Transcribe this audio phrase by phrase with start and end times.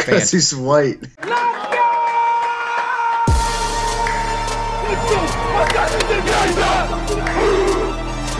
[0.00, 0.98] Because he's white.
[1.00, 1.36] Let's go!
[5.20, 5.92] I got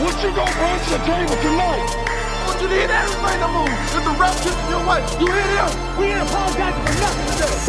[0.01, 1.85] What you gonna bring to the table tonight?
[1.85, 3.93] I want you to hit everything that moves.
[3.93, 5.71] If the rap gets your way, you hit him.
[6.01, 7.61] We ain't apologizing for nothing today.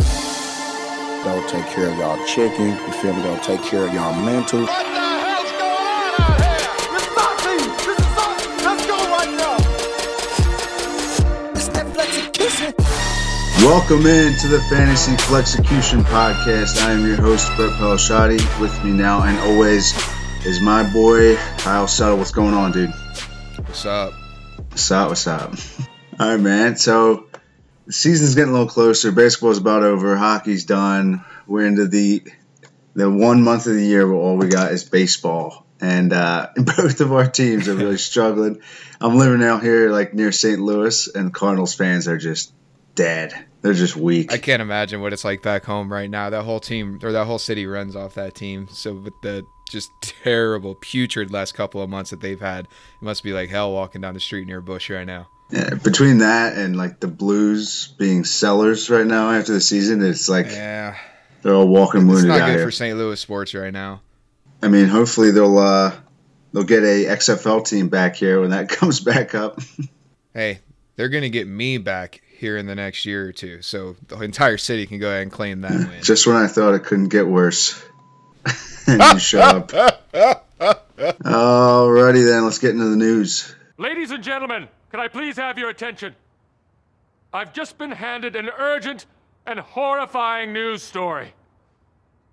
[1.26, 2.70] Don't take care of y'all chicken.
[2.70, 3.22] You feel me?
[3.24, 4.66] Don't take care of y'all mental.
[13.62, 16.82] Welcome in to the Fantasy Flexecution Podcast.
[16.84, 18.60] I am your host, Brett Pelishati.
[18.60, 19.94] With me now and always
[20.44, 22.16] is my boy, Kyle Sutter.
[22.16, 22.90] What's going on, dude?
[23.58, 24.14] What's up?
[24.70, 25.10] What's up?
[25.10, 25.54] What's up?
[26.20, 26.76] All right, man.
[26.76, 27.28] So
[27.86, 29.12] the season's getting a little closer.
[29.12, 30.18] Baseball's about over.
[30.18, 31.24] Hockey's done.
[31.46, 32.24] We're into the
[32.96, 37.00] the one month of the year where all we got is baseball, and uh, both
[37.00, 38.60] of our teams are really struggling.
[39.00, 40.60] I'm living out here like near St.
[40.60, 42.52] Louis, and Cardinals fans are just
[42.96, 43.46] dead.
[43.62, 44.34] They're just weak.
[44.34, 46.30] I can't imagine what it's like back home right now.
[46.32, 48.68] That whole team or that whole city runs off that team.
[48.72, 53.24] So with the just terrible, putrid last couple of months that they've had, it must
[53.24, 55.28] be like hell walking down the street near Busch right now.
[55.52, 60.30] Yeah, between that and like the Blues being sellers right now after the season, it's
[60.30, 60.98] like Yeah,
[61.42, 62.66] they're all walking it's wounded not out good here.
[62.66, 62.98] for St.
[62.98, 64.02] Louis sports right now.
[64.64, 65.94] I mean, hopefully they'll uh,
[66.54, 69.60] they'll get a XFL team back here when that comes back up.
[70.34, 70.62] Hey,
[70.96, 74.58] they're gonna get me back here in the next year or two, so the entire
[74.58, 76.02] city can go ahead and claim that win.
[76.02, 77.80] Just when I thought it couldn't get worse,
[78.88, 79.68] and you show up.
[81.00, 83.56] Alrighty then, let's get into the news.
[83.78, 86.16] Ladies and gentlemen, can I please have your attention?
[87.32, 89.06] I've just been handed an urgent
[89.46, 91.34] and horrifying news story.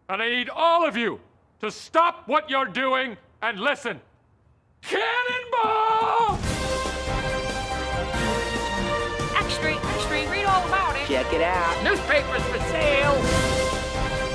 [0.08, 1.20] And I need all of you
[1.60, 4.00] to stop what you're doing and listen.
[4.82, 6.47] Cannonball!
[11.08, 11.82] Check it out.
[11.82, 13.14] Newspapers for sale.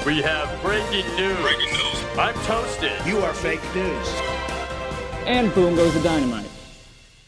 [0.08, 1.40] We have breaking news.
[1.40, 2.04] Breaking news.
[2.18, 2.94] I'm toasted.
[3.06, 4.08] You are fake news.
[5.28, 6.50] And boom goes the dynamite.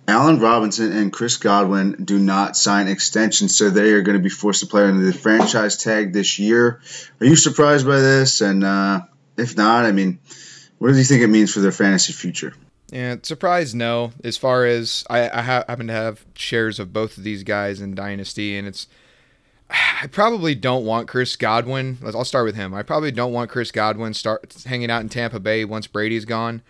[0.07, 4.29] Allen Robinson and Chris Godwin do not sign extensions, so they are going to be
[4.29, 6.81] forced to play under the franchise tag this year.
[7.21, 8.41] Are you surprised by this?
[8.41, 9.01] And uh,
[9.37, 10.17] if not, I mean,
[10.79, 12.55] what do you think it means for their fantasy future?
[12.91, 14.11] Yeah, surprise, no.
[14.23, 17.79] As far as I, I ha- happen to have shares of both of these guys
[17.79, 18.87] in Dynasty, and it's
[19.69, 21.97] I probably don't want Chris Godwin.
[22.03, 22.73] I'll start with him.
[22.73, 26.61] I probably don't want Chris Godwin start hanging out in Tampa Bay once Brady's gone.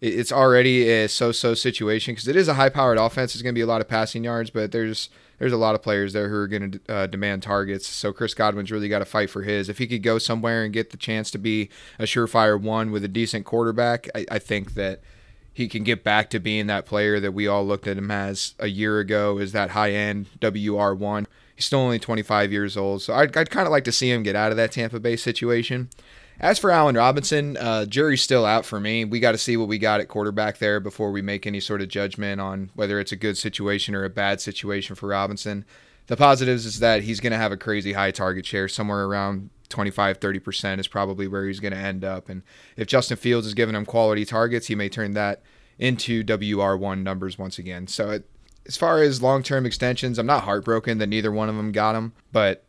[0.00, 3.34] It's already a so-so situation because it is a high-powered offense.
[3.34, 5.82] There's going to be a lot of passing yards, but there's there's a lot of
[5.82, 7.88] players there who are going to uh, demand targets.
[7.88, 9.68] So Chris Godwin's really got to fight for his.
[9.68, 13.04] If he could go somewhere and get the chance to be a surefire one with
[13.04, 15.00] a decent quarterback, I, I think that
[15.52, 18.54] he can get back to being that player that we all looked at him as
[18.58, 21.26] a year ago, as that high end WR1.
[21.60, 24.22] He's still only 25 years old, so I'd, I'd kind of like to see him
[24.22, 25.90] get out of that Tampa Bay situation.
[26.40, 29.04] As for Allen Robinson, uh, jury's still out for me.
[29.04, 31.82] We got to see what we got at quarterback there before we make any sort
[31.82, 35.66] of judgment on whether it's a good situation or a bad situation for Robinson.
[36.06, 39.50] The positives is that he's going to have a crazy high target share, somewhere around
[39.68, 42.30] 25 30% is probably where he's going to end up.
[42.30, 42.40] And
[42.78, 45.42] if Justin Fields is giving him quality targets, he may turn that
[45.78, 47.86] into WR1 numbers once again.
[47.86, 48.30] So, it,
[48.66, 51.92] as far as long term extensions, I'm not heartbroken that neither one of them got
[51.92, 52.64] them, but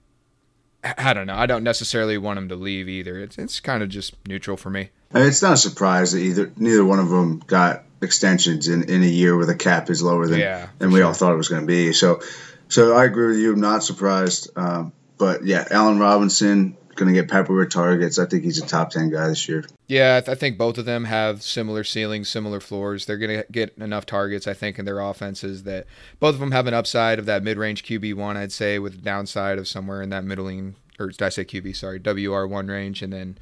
[0.84, 1.36] I don't know.
[1.36, 3.20] I don't necessarily want him to leave either.
[3.20, 4.90] It's, it's kind of just neutral for me.
[5.14, 8.90] I mean, it's not a surprise that either neither one of them got extensions in,
[8.90, 11.38] in a year where the cap is lower than Yeah, than we all thought it
[11.38, 11.94] was going to be.
[11.94, 12.22] So,
[12.70, 13.54] so I agree with you.
[13.54, 14.50] I'm not surprised.
[14.56, 18.20] Um, but yeah, Allen Robinson going to get peppered with targets.
[18.20, 19.64] I think he's a top ten guy this year.
[19.88, 23.06] Yeah, I, th- I think both of them have similar ceilings, similar floors.
[23.06, 25.86] They're going to get enough targets, I think, in their offenses that
[26.20, 28.98] both of them have an upside of that mid range QB1, I'd say, with a
[28.98, 31.76] downside of somewhere in that middling, or did I say QB?
[31.76, 33.38] Sorry, WR1 range, and then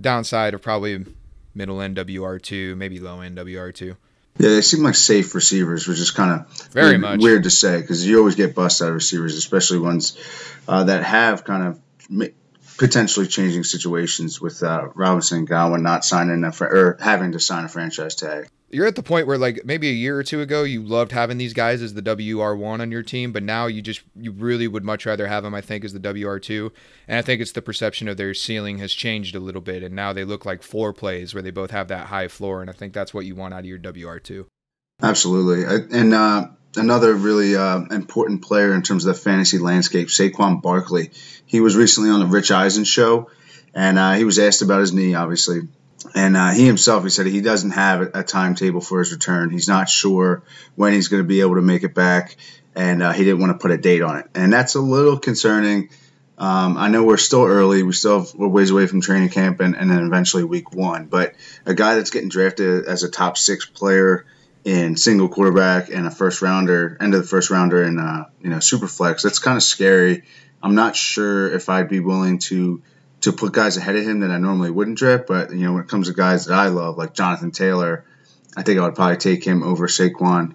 [0.00, 1.04] downside of probably
[1.54, 3.96] middle end WR2, maybe low end WR2.
[4.38, 7.20] Yeah, they seem like safe receivers, which is kind of Very weird, much.
[7.20, 10.16] weird to say because you always get bust out of receivers, especially ones
[10.66, 11.80] uh, that have kind of
[12.80, 17.38] potentially changing situations with uh, Robinson and Godwin not signing a fr- or having to
[17.38, 18.48] sign a franchise tag.
[18.70, 21.36] You're at the point where, like, maybe a year or two ago, you loved having
[21.36, 24.82] these guys as the WR1 on your team, but now you just, you really would
[24.82, 26.70] much rather have them, I think, as the WR2.
[27.06, 29.94] And I think it's the perception of their ceiling has changed a little bit, and
[29.94, 32.72] now they look like floor plays where they both have that high floor, and I
[32.72, 34.46] think that's what you want out of your WR2.
[35.02, 40.62] Absolutely, and uh, another really uh, important player in terms of the fantasy landscape, Saquon
[40.62, 41.10] Barkley.
[41.46, 43.30] He was recently on the Rich Eisen show,
[43.74, 45.62] and uh, he was asked about his knee, obviously.
[46.14, 49.50] And uh, he himself, he said he doesn't have a, timetable for his return.
[49.50, 50.42] He's not sure
[50.74, 52.36] when he's going to be able to make it back.
[52.74, 55.18] and uh, he didn't want to put a date on it, and that's a little
[55.18, 55.90] concerning.
[56.38, 57.82] Um, I know we're still early.
[57.82, 61.04] We still have, we're ways away from training camp and, and then eventually week one.
[61.04, 61.34] But
[61.66, 64.24] a guy that's getting drafted as a top six player
[64.64, 68.50] in single quarterback and a first rounder, end of the first rounder in uh, you
[68.50, 70.24] know super flex, that's kind of scary.
[70.62, 72.82] I'm not sure if I'd be willing to
[73.22, 75.26] to put guys ahead of him that I normally wouldn't draft.
[75.26, 78.04] But you know when it comes to guys that I love like Jonathan Taylor,
[78.56, 80.54] I think I would probably take him over Saquon.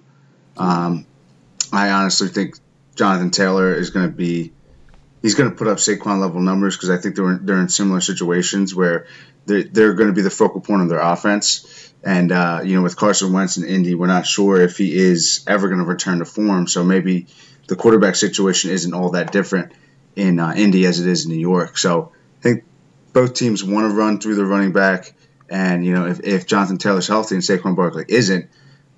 [0.58, 1.06] Um,
[1.74, 2.58] I honestly think
[2.96, 4.54] Jonathan Taylor is going to be
[5.26, 7.68] he's going to put up Saquon level numbers because I think they're in, they're in
[7.68, 9.08] similar situations where
[9.48, 11.92] they're, they're going to be the focal point of their offense.
[12.04, 15.44] And uh, you know, with Carson Wentz and Indy, we're not sure if he is
[15.48, 16.68] ever going to return to form.
[16.68, 17.26] So maybe
[17.66, 19.72] the quarterback situation isn't all that different
[20.16, 21.80] in uh, Indy as it is in New York.
[21.80, 22.64] So I think
[23.12, 25.16] both teams want to run through the running back.
[25.50, 28.48] And you know, if, if Jonathan Taylor's healthy and Saquon Barkley isn't,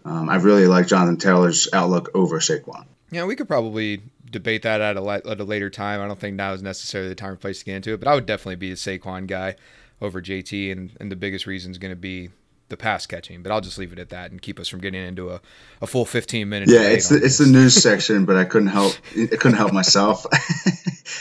[0.04, 2.86] um, I really like Jonathan Taylor's outlook over Saquon.
[3.10, 6.02] Yeah, we could probably debate that at a, at a later time.
[6.02, 8.08] I don't think now is necessarily the time or place to get into it, but
[8.08, 9.56] I would definitely be a Saquon guy
[10.02, 12.30] over JT, and, and the biggest reason is going to be
[12.70, 13.42] the pass catching.
[13.44, 15.42] But I'll just leave it at that and keep us from getting into a,
[15.82, 16.72] a full 15 minutes.
[16.72, 20.26] Yeah, it's the, it's the news section, but I couldn't help I couldn't help myself.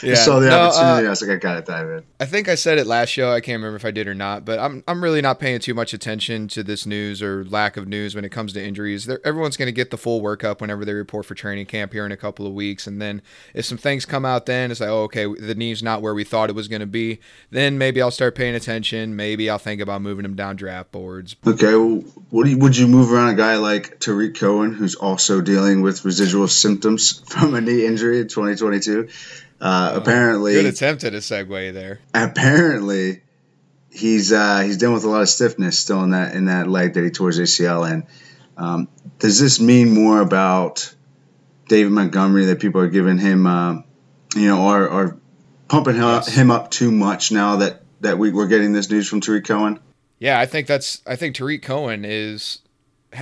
[0.03, 0.11] Yeah.
[0.11, 1.05] I saw the No, opportunity.
[1.05, 2.03] uh, I was like, I gotta dive in.
[2.19, 3.31] I think I said it last show.
[3.31, 5.73] I can't remember if I did or not, but I'm I'm really not paying too
[5.73, 9.05] much attention to this news or lack of news when it comes to injuries.
[9.05, 12.05] They're, everyone's going to get the full workup whenever they report for training camp here
[12.05, 13.21] in a couple of weeks, and then
[13.55, 16.25] if some things come out, then it's like, oh, okay, the knee's not where we
[16.25, 17.19] thought it was going to be.
[17.49, 19.15] Then maybe I'll start paying attention.
[19.15, 21.33] Maybe I'll think about moving him down draft boards.
[21.45, 25.39] Okay, well, what you, would you move around a guy like Tarik Cohen, who's also
[25.39, 29.07] dealing with residual symptoms from a knee injury in 2022?
[29.61, 31.99] Uh, apparently, Good attempt at a segue there.
[32.13, 33.21] apparently
[33.89, 36.93] he's uh, he's dealing with a lot of stiffness still in that in that leg
[36.93, 38.05] that he tore his ACL in.
[38.57, 38.87] Um,
[39.19, 40.93] does this mean more about
[41.69, 43.81] David Montgomery that people are giving him, uh,
[44.35, 45.17] you know, are, are
[45.67, 46.27] pumping him, Yes.
[46.27, 49.79] him up too much now that that we, we're getting this news from Tarik Cohen?
[50.19, 51.01] Yeah, I think that's.
[51.05, 52.59] I think Tarik Cohen is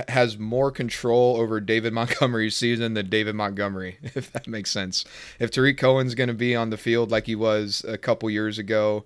[0.08, 5.04] has more control over David Montgomery's season than David Montgomery, if that makes sense.
[5.38, 8.58] If Tarik Cohen's going to be on the field like he was a couple years
[8.58, 9.04] ago,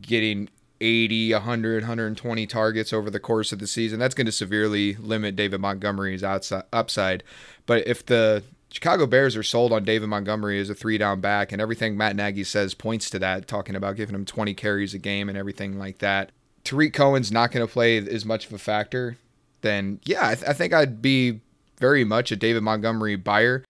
[0.00, 0.48] getting
[0.80, 5.34] 80, 100, 120 targets over the course of the season, that's going to severely limit
[5.36, 7.24] David Montgomery's outside, upside.
[7.66, 11.52] But if the Chicago Bears are sold on David Montgomery as a three down back,
[11.52, 14.98] and everything Matt Nagy says points to that, talking about giving him 20 carries a
[14.98, 16.32] game and everything like that.
[16.68, 19.16] Tarik Cohen's not going to play as much of a factor,
[19.62, 21.40] then yeah, I, th- I think I'd be
[21.78, 23.64] very much a David Montgomery buyer.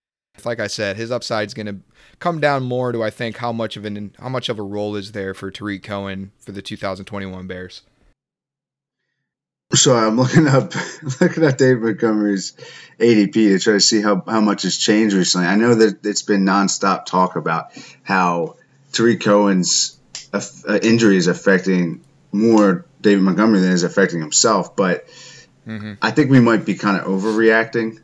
[0.44, 1.76] Like I said, his upside's going to
[2.18, 4.96] come down more to I think how much of an how much of a role
[4.96, 7.82] is there for Tarik Cohen for the 2021 Bears.
[9.74, 10.72] So I'm looking up
[11.20, 12.54] looking at David Montgomery's
[12.98, 15.46] ADP to try to see how, how much has changed recently.
[15.46, 17.70] I know that it's been nonstop talk about
[18.02, 18.56] how
[18.92, 19.96] Tarik Cohen's
[20.32, 20.40] uh,
[20.82, 22.00] injury is affecting
[22.32, 25.06] more David Montgomery than is affecting himself, but
[26.00, 28.00] I think we might be kind of overreacting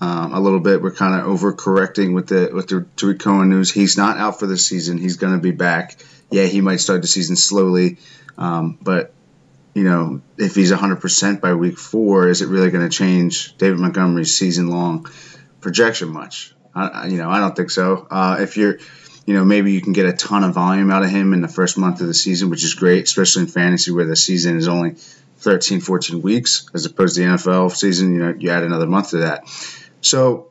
[0.00, 0.80] um, a little bit.
[0.80, 3.70] We're kind of overcorrecting with the with the Tarik Cohen news.
[3.70, 4.96] He's not out for the season.
[4.98, 5.96] He's going to be back.
[6.30, 7.98] Yeah, he might start the season slowly,
[8.38, 9.12] um, but
[9.74, 13.78] you know, if he's 100% by week four, is it really going to change David
[13.78, 15.06] Montgomery's season long
[15.60, 16.54] projection much?
[16.74, 18.06] I, I- you know, I don't think so.
[18.10, 18.78] Uh, if you're,
[19.28, 21.48] you know, maybe you can get a ton of volume out of him in the
[21.48, 24.68] first month of the season, which is great, especially in fantasy where the season is
[24.68, 24.92] only
[25.40, 28.14] 13, 14 weeks as opposed to the NFL season.
[28.14, 29.46] You know, you add another month to that.
[30.00, 30.48] So,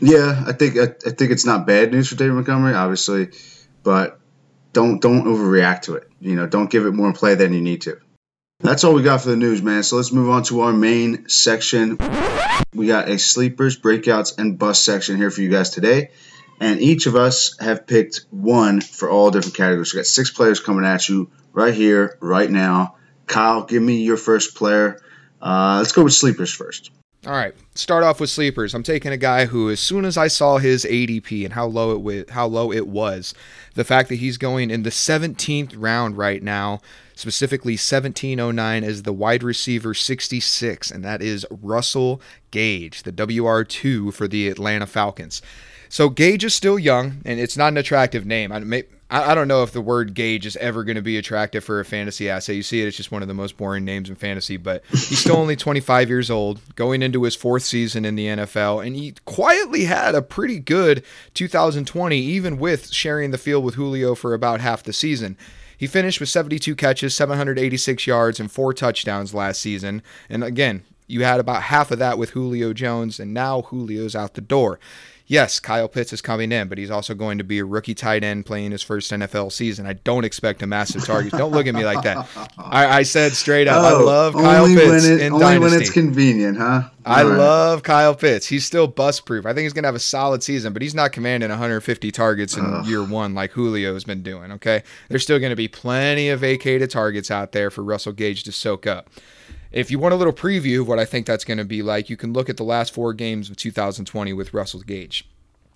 [0.00, 3.30] yeah, I think I, I think it's not bad news for David Montgomery, obviously,
[3.82, 4.20] but
[4.72, 6.08] don't don't overreact to it.
[6.20, 7.98] You know, don't give it more play than you need to.
[8.60, 9.82] That's all we got for the news, man.
[9.82, 11.98] So let's move on to our main section.
[12.72, 16.10] We got a sleepers, breakouts, and bust section here for you guys today.
[16.60, 19.92] And each of us have picked one for all different categories.
[19.92, 22.96] We got six players coming at you right here, right now.
[23.26, 25.00] Kyle, give me your first player.
[25.40, 26.90] Uh, let's go with sleepers first.
[27.26, 28.74] All right, start off with sleepers.
[28.74, 31.90] I'm taking a guy who, as soon as I saw his ADP and how low
[31.90, 33.34] it wa- how low it was,
[33.74, 36.80] the fact that he's going in the 17th round right now,
[37.16, 42.22] specifically 1709 as the wide receiver 66, and that is Russell
[42.52, 45.42] Gage, the WR2 for the Atlanta Falcons.
[45.88, 48.52] So Gage is still young, and it's not an attractive name.
[48.52, 51.64] I may, I don't know if the word Gage is ever going to be attractive
[51.64, 52.56] for a fantasy asset.
[52.56, 54.58] You see it; it's just one of the most boring names in fantasy.
[54.58, 58.86] But he's still only 25 years old, going into his fourth season in the NFL,
[58.86, 61.02] and he quietly had a pretty good
[61.32, 65.38] 2020, even with sharing the field with Julio for about half the season.
[65.78, 70.02] He finished with 72 catches, 786 yards, and four touchdowns last season.
[70.28, 74.34] And again, you had about half of that with Julio Jones, and now Julio's out
[74.34, 74.80] the door.
[75.28, 78.24] Yes, Kyle Pitts is coming in, but he's also going to be a rookie tight
[78.24, 79.86] end playing his first NFL season.
[79.86, 81.32] I don't expect a massive target.
[81.32, 82.26] don't look at me like that.
[82.58, 85.44] I, I said straight up, I Oh, love Kyle only Pitts when it, in only
[85.44, 85.70] Dynasty.
[85.70, 86.82] when it's convenient, huh?
[87.04, 87.38] I All right.
[87.38, 88.46] love Kyle Pitts.
[88.46, 89.46] He's still bust proof.
[89.46, 92.56] I think he's going to have a solid season, but he's not commanding 150 targets
[92.56, 94.50] in year one like Julio has been doing.
[94.52, 94.82] Okay.
[95.08, 98.52] There's still going to be plenty of vacated targets out there for Russell Gage to
[98.52, 99.08] soak up.
[99.70, 102.08] If you want a little preview of what I think that's going to be like,
[102.08, 105.28] you can look at the last four games of 2020 with Russell Gage.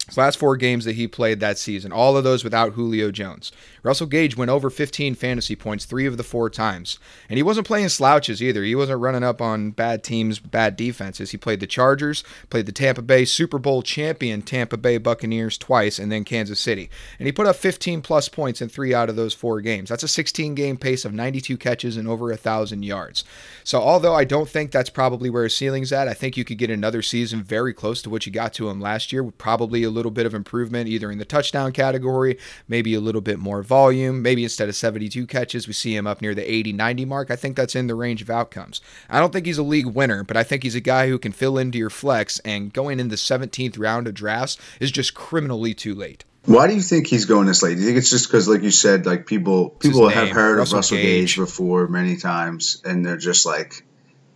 [0.07, 3.53] His last four games that he played that season, all of those without Julio Jones.
[3.83, 6.99] Russell Gage went over 15 fantasy points three of the four times.
[7.29, 8.63] And he wasn't playing slouches either.
[8.63, 11.33] He wasn't running up on bad teams, bad defenses.
[11.33, 15.99] He played the Chargers, played the Tampa Bay Super Bowl champion Tampa Bay Buccaneers twice,
[15.99, 16.91] and then Kansas City.
[17.19, 19.89] And he put up 15 plus points in three out of those four games.
[19.89, 23.25] That's a 16 game pace of 92 catches and over a 1,000 yards.
[23.65, 26.59] So, although I don't think that's probably where his ceiling's at, I think you could
[26.59, 29.83] get another season very close to what you got to him last year, with probably
[29.83, 33.63] a little bit of improvement either in the touchdown category, maybe a little bit more
[33.73, 34.21] volume.
[34.21, 37.31] Maybe instead of 72 catches, we see him up near the 80 90 mark.
[37.31, 38.83] I think that's in the range of outcomes.
[39.09, 41.33] I don't think he's a league winner, but I think he's a guy who can
[41.33, 45.73] fill into your flex, and going in the 17th round of drafts is just criminally
[45.73, 46.25] too late.
[46.45, 47.77] Why do you think he's going this late?
[47.77, 50.75] Do you think it's just because, like you said, like people people have heard Russell
[50.75, 51.37] of Russell Gage.
[51.37, 51.37] Gage.
[51.37, 53.85] before many times, and they're just like,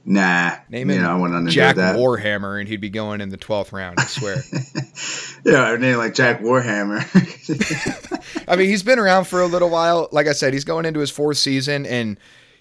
[0.07, 1.97] nah, Name you him know, I want to Jack that.
[1.97, 4.37] Warhammer, and he'd be going in the 12th round, I swear.
[5.45, 7.03] yeah, a name it like Jack Warhammer.
[8.49, 10.09] I mean, he's been around for a little while.
[10.13, 12.19] Like I said, he's going into his fourth season, and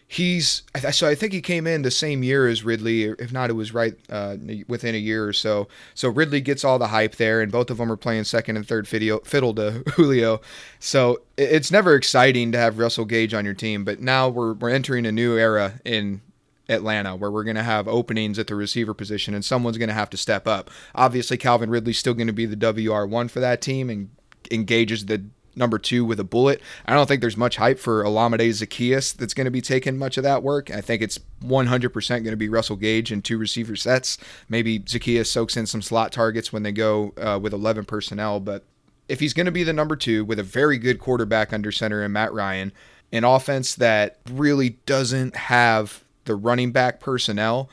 [0.07, 3.03] he's so I think he came in the same year as Ridley.
[3.03, 4.37] If not, it was right uh,
[4.67, 5.67] within a year or so.
[5.93, 8.67] So Ridley gets all the hype there, and both of them are playing second and
[8.67, 10.41] third fiddle, fiddle to Julio.
[10.79, 14.69] So it's never exciting to have Russell Gage on your team, but now we're we're
[14.69, 16.21] entering a new era in
[16.69, 19.95] Atlanta, where we're going to have openings at the receiver position, and someone's going to
[19.95, 20.69] have to step up.
[20.93, 24.09] Obviously, Calvin Ridley's still going to be the WR one for that team, and
[24.51, 25.23] engages the
[25.55, 26.61] number two with a bullet.
[26.85, 30.17] I don't think there's much hype for Olamide Zaccheaus that's going to be taking much
[30.17, 30.69] of that work.
[30.69, 34.17] I think it's 100% going to be Russell Gage and two receiver sets.
[34.49, 38.63] Maybe Zacchaeus soaks in some slot targets when they go uh, with 11 personnel, but
[39.07, 42.03] if he's going to be the number two with a very good quarterback under center
[42.03, 42.71] and Matt Ryan,
[43.11, 47.69] an offense that really doesn't have the running back personnel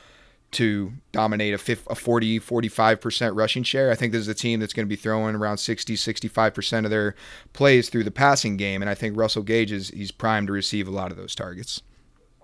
[0.53, 3.91] to dominate a, fif- a 40 45% rushing share.
[3.91, 6.91] I think this is a team that's going to be throwing around 60 65% of
[6.91, 7.15] their
[7.53, 10.87] plays through the passing game and I think Russell Gage is he's primed to receive
[10.87, 11.83] a lot of those targets.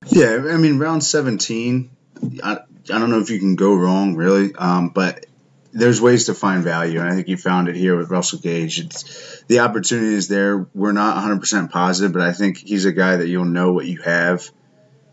[0.06, 1.90] yeah, I mean, round seventeen.
[2.42, 2.58] I,
[2.92, 5.26] I don't know if you can go wrong, really, um, but
[5.72, 8.80] there's ways to find value, and I think you found it here with Russell Gage.
[8.80, 10.66] It's, the opportunity is there.
[10.74, 14.00] We're not 100% positive, but I think he's a guy that you'll know what you
[14.02, 14.50] have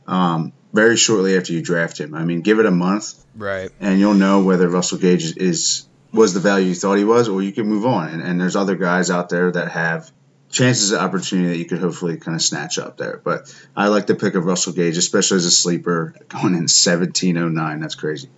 [0.07, 2.13] um, very shortly after you draft him.
[2.13, 3.71] I mean, give it a month, Right.
[3.79, 7.27] and you'll know whether Russell Gage is, is was the value you thought he was,
[7.27, 8.09] or you can move on.
[8.09, 10.11] And, and there's other guys out there that have
[10.49, 13.19] chances of opportunity that you could hopefully kind of snatch up there.
[13.21, 17.79] But I like the pick of Russell Gage, especially as a sleeper going in 1709.
[17.81, 18.29] That's crazy.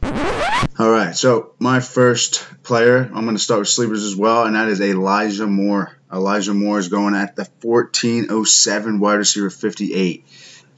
[0.79, 4.55] All right, so my first player, I'm going to start with sleepers as well, and
[4.55, 5.97] that is Elijah Moore.
[6.11, 10.25] Elijah Moore is going at the 1407 wide receiver 58.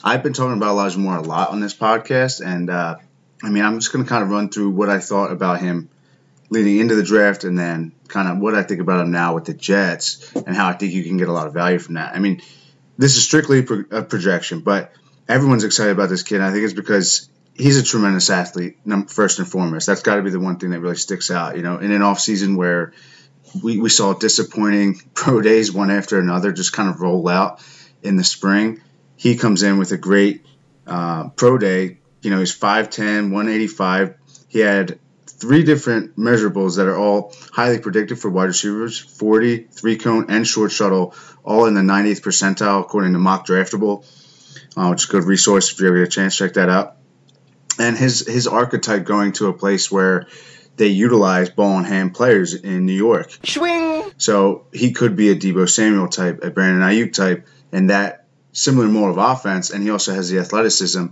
[0.03, 2.98] I've been talking about Elijah Moore a lot on this podcast, and uh,
[3.44, 5.89] I mean, I'm just going to kind of run through what I thought about him
[6.50, 9.46] leading into the draft and then kind of what I think about him now with
[9.46, 12.15] the Jets and how I think you can get a lot of value from that.
[12.15, 12.41] I mean,
[12.98, 13.60] this is strictly
[13.91, 14.94] a projection, but
[15.27, 16.41] everyone's excited about this kid.
[16.41, 18.77] I think it's because he's a tremendous athlete,
[19.08, 19.86] first and foremost.
[19.86, 21.58] That's got to be the one thing that really sticks out.
[21.58, 22.94] You know, in an offseason where
[23.62, 27.62] we, we saw disappointing pro days one after another just kind of roll out
[28.01, 28.82] in the spring,
[29.19, 30.45] he comes in with a great
[30.88, 31.97] uh, pro day.
[32.21, 34.15] You know, he's 5'10, 185.
[34.47, 34.97] He had
[35.27, 40.47] three different measurables that are all highly predictive for wide receivers 40, three cone, and
[40.47, 44.05] short shuttle, all in the 90th percentile according to MockDraftable,
[44.77, 46.95] uh, which is a good resource if you ever get a chance, check that out.
[47.77, 50.27] And his, his archetype going to a place where
[50.77, 53.38] they utilize ball and hand players in New York.
[53.43, 54.13] Swing!
[54.17, 58.18] So he could be a Deebo Samuel type, a Brandon Aiyuk type, and that
[58.60, 59.70] similar mode of offense.
[59.70, 61.06] And he also has the athleticism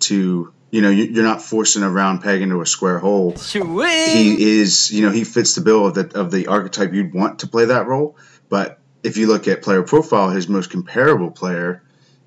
[0.00, 3.36] to, you know, you- you're not forcing a round peg into a square hole.
[3.36, 4.10] Swing!
[4.10, 7.40] He is, you know, he fits the bill of the of the archetype you'd want
[7.40, 8.16] to play that role.
[8.48, 11.82] But if you look at player profile, his most comparable player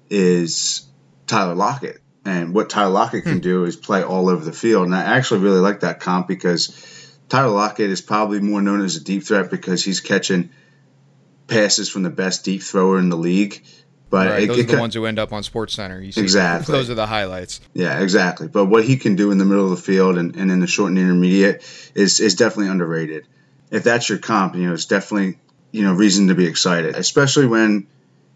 [0.10, 0.86] is
[1.28, 2.02] Tyler Lockett.
[2.26, 3.40] And what Tyler Lockett can hmm.
[3.40, 4.86] do is play all over the field.
[4.86, 6.74] And I actually really like that comp because
[7.30, 10.50] Tyler Lockett is probably more known as a deep threat because he's catching
[11.48, 13.64] passes from the best deep thrower in the league.
[14.14, 14.44] But Right.
[14.44, 16.00] it, Those it are the ones who end up on Sports Center.
[16.00, 16.72] You see Exactly.
[16.72, 17.62] Those are the highlights.
[17.74, 18.48] yeah, exactly.
[18.48, 20.68] But what he can do in the middle of the field and, and in the
[20.68, 21.64] short and intermediate
[21.96, 23.26] is, is definitely underrated.
[23.72, 25.40] if that's your comp, you know, it's definitely
[25.72, 27.88] you know reason to be excited, especially when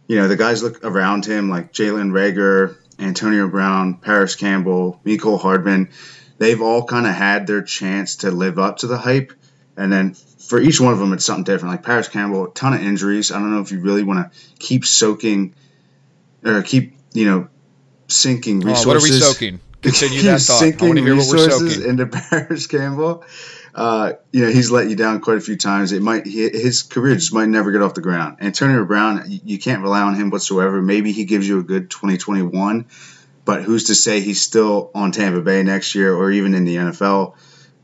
[0.08, 5.40] you know the guys look around him like Jalen Reagor, Antonio Brown, Parris Campbell, Mecole
[5.40, 5.90] Hardman.
[6.40, 9.32] They've all kind of had their chance to live up to the hype,
[9.78, 11.74] and then for each one of them, it's something different.
[11.74, 13.32] Like Parris Campbell, a ton of injuries.
[13.32, 15.54] I don't know if you really want to keep soaking
[16.44, 17.48] or keep you know
[18.08, 18.86] sinking resources.
[18.86, 19.60] Oh, what are we soaking?
[19.82, 20.64] Continue that thought.
[20.64, 21.90] I want to hear what we're soaking.
[21.90, 23.24] into Parris Campbell.
[23.76, 25.92] Uh, you know he's let you down quite a few times.
[25.92, 28.38] It might his career just might never get off the ground.
[28.42, 30.82] Antonio Brown, you can't rely on him whatsoever.
[30.82, 32.88] Maybe he gives you a good 2021,
[33.46, 36.76] but who's to say he's still on Tampa Bay next year or even in the
[36.76, 37.36] NFL?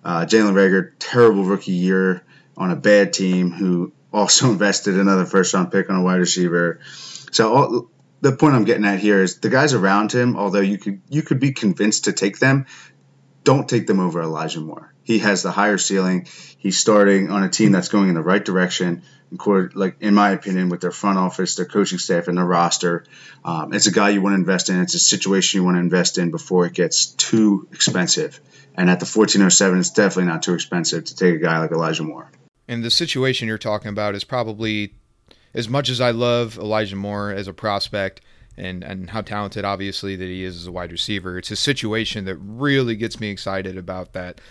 [0.04, 2.24] Uh, Jalen Reagor, terrible rookie year
[2.58, 6.80] on a bad team who also invested another first round pick on a wide receiver.
[7.32, 7.90] So all,
[8.24, 11.24] the point I'm getting at here is the guys around him, although you could you
[11.24, 12.68] could be convinced to take them,
[13.44, 14.94] don't take them over Elijah Moore.
[15.03, 16.27] He has the higher ceiling.
[16.58, 19.03] He's starting on a team that's going in the right direction.
[19.75, 23.03] Like in my opinion, with their front office, their coaching staff, and their roster,
[23.44, 24.80] um, it's a guy you want to invest in.
[24.80, 28.39] It's a situation you want to invest in before it gets too expensive.
[28.75, 32.03] And at the 1407, it's definitely not too expensive to take a guy like Elijah
[32.03, 32.32] Moore.
[32.70, 34.94] And the situation you're talking about is probably
[35.54, 38.22] as much as I love Elijah Moore as a prospect
[38.58, 42.26] and, and how talented obviously that he is as a wide receiver, it's a situation
[42.26, 44.42] that really gets me excited about that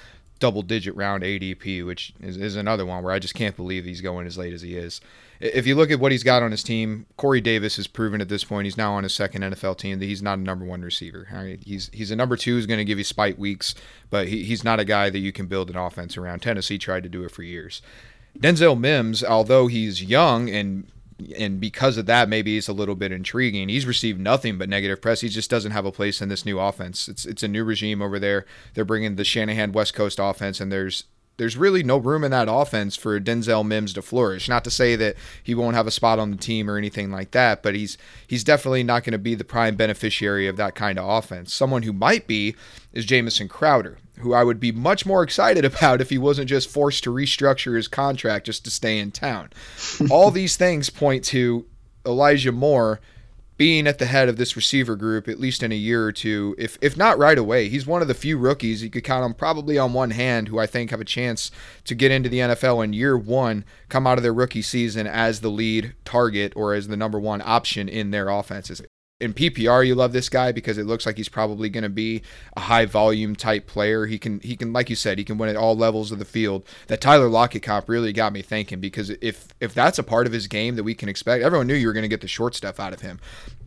[0.43, 4.01] double digit round ADP, which is, is another one where I just can't believe he's
[4.01, 5.01] going as late as he is.
[5.39, 8.29] If you look at what he's got on his team, Corey Davis has proven at
[8.29, 10.83] this point he's now on his second NFL team that he's not a number one
[10.83, 11.29] receiver.
[11.65, 13.77] he's he's a number two who's going to give you spite weeks,
[14.11, 16.43] but he, he's not a guy that you can build an offense around.
[16.43, 17.81] Tennessee tried to do it for years.
[18.39, 20.87] Denzel Mims, although he's young and
[21.39, 23.69] and because of that, maybe he's a little bit intriguing.
[23.69, 25.21] He's received nothing but negative press.
[25.21, 27.09] He just doesn't have a place in this new offense.
[27.09, 28.45] It's it's a new regime over there.
[28.75, 31.05] They're bringing the Shanahan West Coast offense, and there's
[31.37, 34.49] there's really no room in that offense for Denzel Mims to flourish.
[34.49, 37.31] Not to say that he won't have a spot on the team or anything like
[37.33, 37.97] that, but he's
[38.27, 41.53] he's definitely not going to be the prime beneficiary of that kind of offense.
[41.53, 42.55] Someone who might be
[42.93, 46.69] is Jamison Crowder, who I would be much more excited about if he wasn't just
[46.69, 49.51] forced to restructure his contract just to stay in town.
[50.11, 51.67] All these things point to
[52.05, 53.01] Elijah Moore
[53.57, 56.55] being at the head of this receiver group at least in a year or two,
[56.59, 57.69] if if not right away.
[57.69, 60.59] He's one of the few rookies you could count on probably on one hand who
[60.59, 61.51] I think have a chance
[61.85, 65.41] to get into the NFL in year one, come out of their rookie season as
[65.41, 68.83] the lead target or as the number one option in their offenses
[69.23, 72.23] in PPR, you love this guy because it looks like he's probably going to be
[72.57, 74.07] a high volume type player.
[74.07, 76.25] He can he can like you said, he can win at all levels of the
[76.25, 76.67] field.
[76.89, 80.33] That Tyler Lockett comp really got me thinking because if if that's a part of
[80.33, 82.57] his game that we can expect, everyone knew you were going to get the short
[82.57, 83.21] stuff out of him.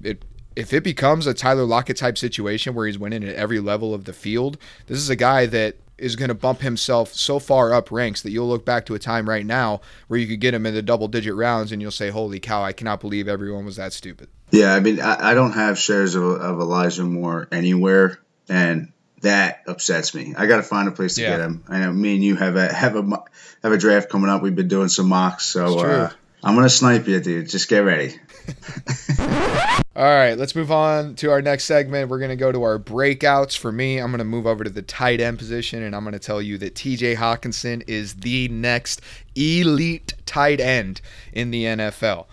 [0.04, 0.26] It
[0.58, 4.04] if it becomes a Tyler Lockett type situation where he's winning at every level of
[4.04, 7.90] the field, this is a guy that is going to bump himself so far up
[7.90, 10.66] ranks that you'll look back to a time right now where you could get him
[10.66, 12.62] in the double digit rounds and you'll say, "Holy cow!
[12.62, 16.16] I cannot believe everyone was that stupid." Yeah, I mean, I, I don't have shares
[16.16, 20.34] of, of, Elijah Moore anywhere, and that upsets me.
[20.38, 21.32] I got to find a place to yeah.
[21.32, 21.64] get him.
[21.68, 23.24] I know me and you have a have a
[23.64, 24.42] have a draft coming up.
[24.42, 26.10] We've been doing some mocks, so uh,
[26.44, 27.50] I'm gonna snipe you, dude.
[27.50, 28.20] Just get ready.
[29.98, 32.10] All right, let's move on to our next segment.
[32.10, 33.58] We're going to go to our breakouts.
[33.58, 36.12] For me, I'm going to move over to the tight end position, and I'm going
[36.12, 39.00] to tell you that TJ Hockenson is the next
[39.36, 41.00] elite tight end
[41.32, 42.26] in the NFL.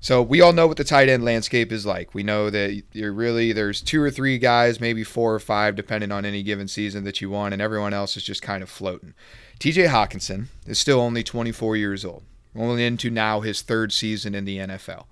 [0.00, 2.14] So we all know what the tight end landscape is like.
[2.14, 6.12] We know that you're really there's two or three guys, maybe four or five, depending
[6.12, 9.14] on any given season that you want, and everyone else is just kind of floating.
[9.58, 12.22] TJ Hockenson is still only 24 years old,
[12.54, 15.06] only into now his third season in the NFL.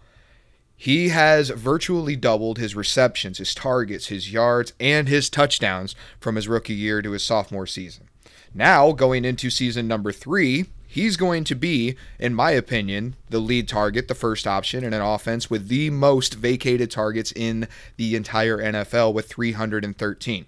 [0.76, 6.48] He has virtually doubled his receptions, his targets, his yards, and his touchdowns from his
[6.48, 8.08] rookie year to his sophomore season.
[8.54, 13.68] Now, going into season number three, he's going to be, in my opinion, the lead
[13.68, 18.58] target, the first option in an offense with the most vacated targets in the entire
[18.58, 20.46] NFL with 313.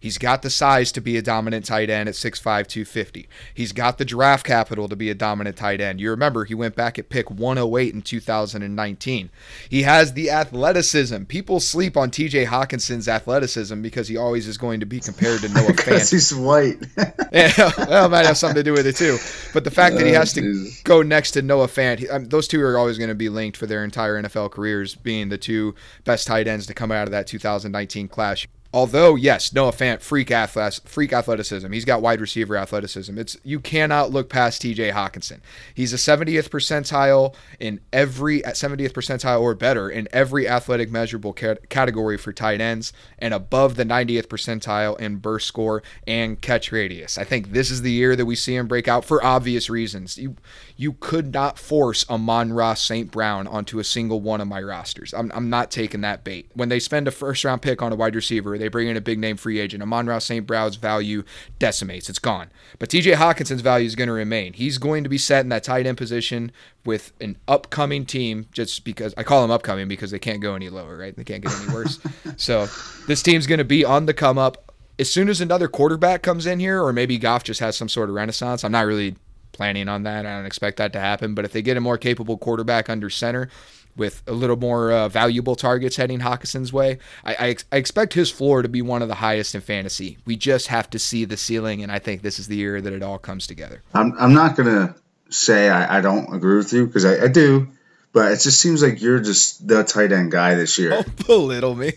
[0.00, 3.28] He's got the size to be a dominant tight end at 6'5, 250.
[3.52, 6.00] He's got the draft capital to be a dominant tight end.
[6.00, 9.30] You remember, he went back at pick 108 in 2019.
[9.68, 11.24] He has the athleticism.
[11.24, 15.48] People sleep on TJ Hockenson's athleticism because he always is going to be compared to
[15.54, 16.10] Noah Fant.
[16.10, 16.78] he's white.
[17.32, 19.18] yeah, well, might have something to do with it too.
[19.52, 22.24] But the fact that he oh, has to go next to Noah Fant, he, um,
[22.24, 25.38] those two are always going to be linked for their entire NFL careers, being the
[25.38, 30.00] two best tight ends to come out of that 2019 class Although, yes, Noah Fant,
[30.00, 31.72] freak athlete, freak athleticism.
[31.72, 33.18] He's got wide receiver athleticism.
[33.18, 34.92] It's you cannot look past T.J.
[34.92, 35.40] Hockenson.
[35.74, 41.32] He's a 70th percentile in every at 70th percentile or better in every athletic measurable
[41.32, 47.18] category for tight ends, and above the 90th percentile in burst score and catch radius.
[47.18, 50.16] I think this is the year that we see him break out for obvious reasons.
[50.16, 50.36] You
[50.80, 53.10] you could not force Amon-Ra St.
[53.10, 55.12] Brown onto a single one of my rosters.
[55.12, 56.50] I'm, I'm not taking that bait.
[56.54, 59.00] When they spend a first round pick on a wide receiver they bring in a
[59.02, 59.82] big name free agent.
[59.82, 60.46] Amon-Ra St.
[60.46, 61.22] Brown's value
[61.58, 62.08] decimates.
[62.08, 62.50] It's gone.
[62.78, 64.54] But TJ Hockenson's value is going to remain.
[64.54, 66.50] He's going to be set in that tight end position
[66.86, 70.70] with an upcoming team just because I call them upcoming because they can't go any
[70.70, 71.14] lower, right?
[71.14, 72.00] They can't get any worse.
[72.38, 72.68] so
[73.06, 74.72] this team's going to be on the come up.
[74.98, 78.08] As soon as another quarterback comes in here, or maybe Goff just has some sort
[78.08, 79.16] of renaissance, I'm not really
[79.52, 80.26] planning on that.
[80.26, 81.34] I don't expect that to happen.
[81.34, 83.48] But if they get a more capable quarterback under center,
[83.96, 86.98] with a little more uh, valuable targets heading Hockenson's way.
[87.24, 90.18] I, I, I, expect his floor to be one of the highest in fantasy.
[90.24, 92.92] We just have to see the ceiling, and I think this is the year that
[92.92, 93.82] it all comes together.
[93.92, 94.94] I'm, I'm not going to
[95.30, 97.68] say I, I, don't agree with you because I, I, do,
[98.12, 100.90] but it just seems like you're just the tight end guy this year.
[100.90, 101.92] Don't belittle me.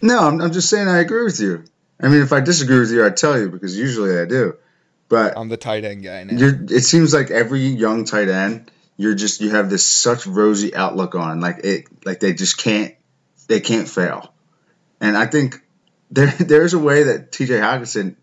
[0.00, 1.64] No, I'm, I'm just saying I agree with you.
[2.00, 4.56] I mean, if I disagree with you, I'd tell you because usually I do.
[5.08, 6.36] But I'm the tight end guy now.
[6.38, 11.14] it seems like every young tight end– you're just you have this such rosy outlook
[11.14, 12.94] on like it like they just can't
[13.46, 14.34] they can't fail.
[15.00, 15.62] And i think
[16.10, 18.16] there there's a way that tj hockenson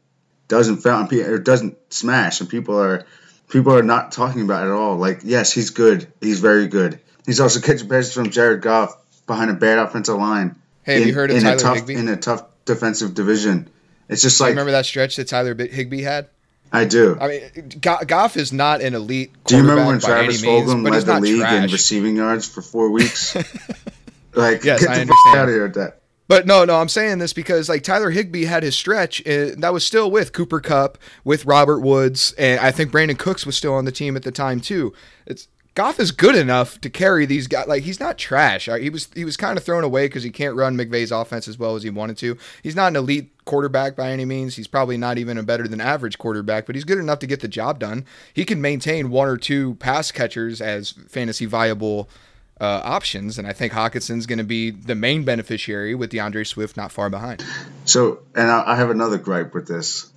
[0.48, 3.08] doesn't fail and or doesn't smash and people are
[3.50, 4.98] people are not talking about it at all.
[4.98, 6.12] Like yes he's good.
[6.22, 7.00] He's very good.
[7.26, 8.96] He's also catching passes from jared goff
[9.26, 11.78] behind a bad offensive line hey have in, you heard of in tyler a tough
[11.78, 11.96] Higbee?
[11.96, 13.70] in a tough defensive division.
[14.08, 16.28] It's just like remember that stretch that tyler higbee had
[16.72, 17.18] I do.
[17.20, 19.32] I mean, Goff is not an elite.
[19.46, 21.64] Do you remember when Travis Fulgham led the league trash.
[21.66, 23.36] in receiving yards for four weeks?
[24.34, 25.38] like, yes, get I the understand.
[25.38, 26.02] out of here with that.
[26.28, 29.72] But no, no, I'm saying this because like Tyler Higbee had his stretch uh, that
[29.72, 33.76] was still with Cooper Kupp, with Robert Woods, and I think Brandin Cooks was still
[33.76, 34.92] on the team at the time too.
[35.28, 37.68] It's Goff is good enough to carry these guys.
[37.68, 38.70] Like he's not trash.
[38.80, 41.60] He was he was kind of thrown away because he can't run McVay's offense as
[41.60, 42.38] well as he wanted to.
[42.64, 44.56] He's not an elite quarterback by any means.
[44.56, 47.42] He's probably not even a better than average quarterback, but he's good enough to get
[47.42, 48.06] the job done.
[48.34, 52.10] He can maintain one or two pass catchers as fantasy viable
[52.62, 56.78] uh, options, and I think Hockenson's going to be the main beneficiary with D'Andre Swift
[56.78, 57.44] not far behind.
[57.84, 60.10] So, and I have another gripe with this.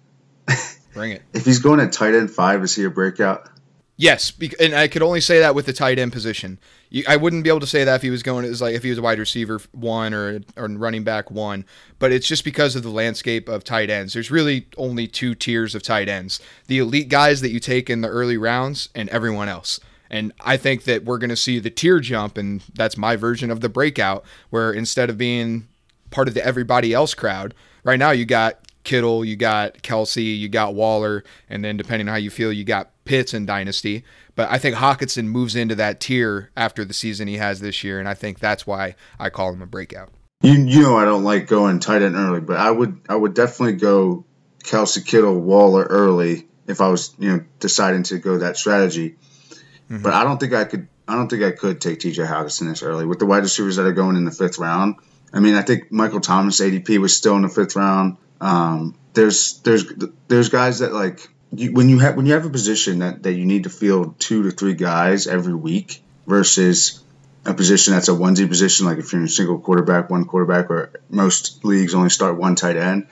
[0.95, 1.23] Bring it.
[1.33, 3.51] if he's going at tight end five, is he a breakout?
[4.01, 6.61] Yes, and I could only say that with the tight end position.
[7.09, 8.91] I wouldn't be able to say that if he was going as like if he
[8.91, 11.65] was a wide receiver one or or running back one.
[11.99, 14.13] But it's just because of the landscape of tight ends.
[14.13, 18.01] There's really only two tiers of tight ends: the elite guys that you take in
[18.01, 19.81] the early rounds, and everyone else.
[20.09, 23.51] And I think that we're going to see the tier jump, and that's my version
[23.51, 25.67] of the breakout, where instead of being
[26.11, 30.49] part of the everybody else crowd, right now you got Kittle, you got Kelce, you
[30.49, 34.05] got Waller, and then depending on how you feel, you got Pitts and Dynasty.
[34.35, 37.99] But I think Hockenson moves into that tier after the season he has this year,
[37.99, 40.11] and I think that's why I call him a breakout.
[40.43, 43.35] You you know I don't like going tight end early, but I would I would
[43.35, 44.25] definitely go
[44.63, 49.17] Kelce Kittle Waller early if I was you know deciding to go that strategy.
[49.91, 50.03] Mm-hmm.
[50.03, 52.23] But I don't think I could I don't think I could take T.J.
[52.23, 54.97] Hockenson this early with the wide receivers that are going in the fifth round.
[55.33, 58.19] I mean I think Michael Thomas ADP was still in the fifth round.
[58.41, 59.91] Um, there's there's
[60.29, 63.33] there's guys that like you, when you have when you have a position that, that
[63.33, 67.03] you need to field two to three guys every week versus
[67.45, 70.91] a position that's a onesie position, like if you're in single quarterback, one quarterback, or
[71.09, 73.07] most leagues only start one tight end,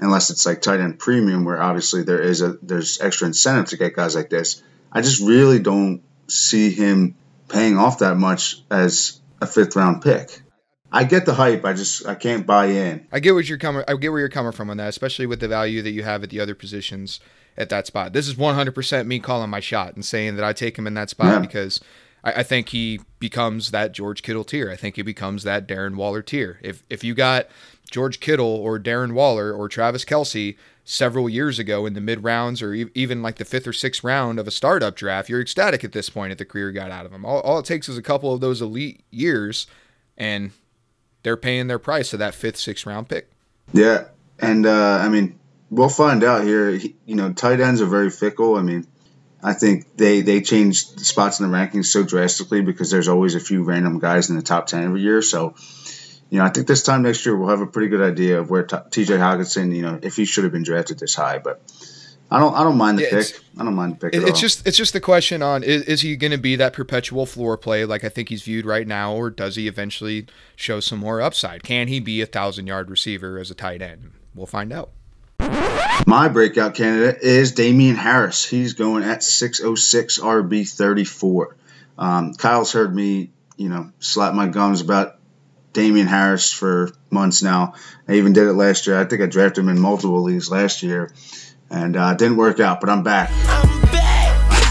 [0.00, 3.76] unless it's like tight end premium, where obviously there is a there's extra incentive to
[3.76, 4.62] get guys like this.
[4.90, 7.14] I just really don't see him
[7.48, 10.42] paying off that much as a fifth round pick.
[10.90, 11.64] I get the hype.
[11.64, 13.06] I just I can't buy in.
[13.12, 13.84] I get what you're coming.
[13.86, 16.24] I get where you're coming from on that, especially with the value that you have
[16.24, 17.20] at the other positions
[17.58, 18.12] at that spot.
[18.12, 21.10] This is 100% me calling my shot and saying that I take him in that
[21.10, 21.38] spot yeah.
[21.38, 21.80] because
[22.22, 24.70] I, I, think he becomes that George Kittle tier.
[24.70, 26.58] I think he becomes that Darren Waller tier.
[26.62, 27.46] If if you got
[27.90, 32.62] George Kittle or Darren Waller or Travis Kelce several years ago in the mid rounds
[32.62, 35.82] or e- even like the fifth or sixth round of a startup draft, you're ecstatic
[35.84, 37.24] at this point at the career got out of him.
[37.24, 39.66] All, all it takes is a couple of those elite years
[40.16, 40.52] and
[41.22, 43.30] they're paying their price of that fifth, sixth round pick.
[43.72, 44.04] Yeah.
[44.38, 45.38] And uh, I mean,
[45.70, 46.70] we'll find out here.
[46.70, 48.56] You know, tight ends are very fickle.
[48.56, 48.86] I mean,
[49.42, 53.40] I think they they change spots in the rankings so drastically because there's always a
[53.40, 55.22] few random guys in the top ten every year.
[55.22, 55.54] So,
[56.30, 58.50] you know, I think this time next year we'll have a pretty good idea of
[58.50, 59.14] where t- T.J.
[59.14, 61.38] Hockenson, you know, if he should have been drafted this high.
[61.38, 61.60] But
[62.30, 63.40] I don't I don't mind the Yeah, pick.
[63.58, 64.36] I don't mind the pick It, it's all.
[64.36, 67.56] just it's just the question on is, is he going to be that perpetual floor
[67.56, 70.26] play like I think he's viewed right now, or does he eventually
[70.56, 71.62] show some more upside?
[71.62, 74.10] Can he be a thousand yard receiver as a tight end?
[74.34, 74.90] We'll find out.
[76.06, 78.44] My breakout candidate is Damien Harris.
[78.44, 81.56] He's going at 606 RB 34.
[81.98, 85.18] Um, Kyle's heard me, you know, slap my gums about
[85.72, 87.74] Damien Harris for months now.
[88.06, 89.00] I even did it last year.
[89.00, 91.12] I think I drafted him in multiple leagues last year,
[91.70, 92.80] and uh, it didn't work out.
[92.80, 93.30] But I'm back.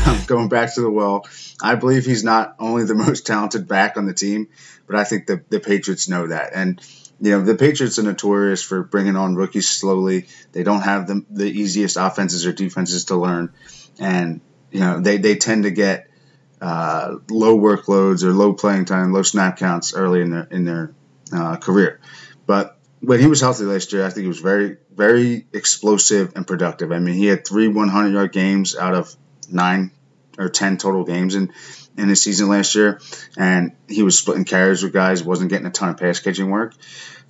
[0.07, 1.25] I'm going back to the well.
[1.61, 4.47] I believe he's not only the most talented back on the team,
[4.87, 6.51] but I think the, the Patriots know that.
[6.53, 6.81] And,
[7.19, 10.27] you know, the Patriots are notorious for bringing on rookies slowly.
[10.51, 13.53] They don't have the, the easiest offenses or defenses to learn.
[13.99, 16.09] And, you know, they, they tend to get
[16.61, 20.93] uh, low workloads or low playing time, low snap counts early in their, in their
[21.33, 21.99] uh, career.
[22.45, 26.45] But when he was healthy last year, I think he was very, very explosive and
[26.45, 26.91] productive.
[26.91, 29.15] I mean, he had three 100 yard games out of
[29.49, 29.91] nine
[30.37, 31.53] or 10 total games in,
[31.97, 32.99] in his season last year.
[33.37, 36.73] And he was splitting carries with guys, wasn't getting a ton of pass catching work.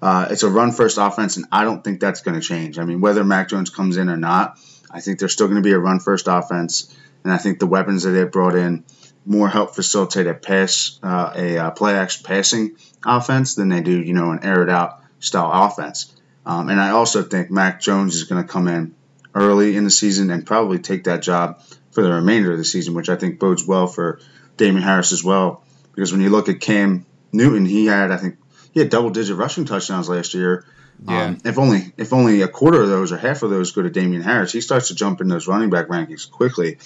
[0.02, 2.78] Uh, it's a run first offense, and I don't think that's going to change.
[2.78, 4.60] I mean, whether Mac Jones comes in or not,
[4.92, 6.96] I think there's still going to be a run first offense.
[7.24, 8.84] And I think the weapons that they've brought in
[9.26, 12.76] more help facilitate a pass, uh, a uh, play action passing
[13.06, 16.14] offense than they do, you know, an air it out style offense.
[16.46, 18.94] Um, and I also think Mac Jones is going to come in
[19.34, 22.94] early in the season and probably take that job for the remainder of the season,
[22.94, 24.20] which I think bodes well for
[24.58, 25.64] Damien Harris as well.
[25.94, 28.38] Because when you look at Cam Newton, he had I think
[28.74, 30.66] he had double digit rushing touchdowns last year.
[31.06, 31.26] Yeah.
[31.26, 33.90] Um, if only if only a quarter of those or half of those go to
[33.90, 36.78] Damien Harris, he starts to jump in those running back rankings quickly.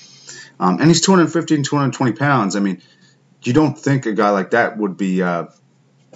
[0.60, 2.55] Um, and he's 215, 220 pounds.
[2.55, 2.82] I mean,
[3.43, 5.45] you don't think a guy like that would be, uh,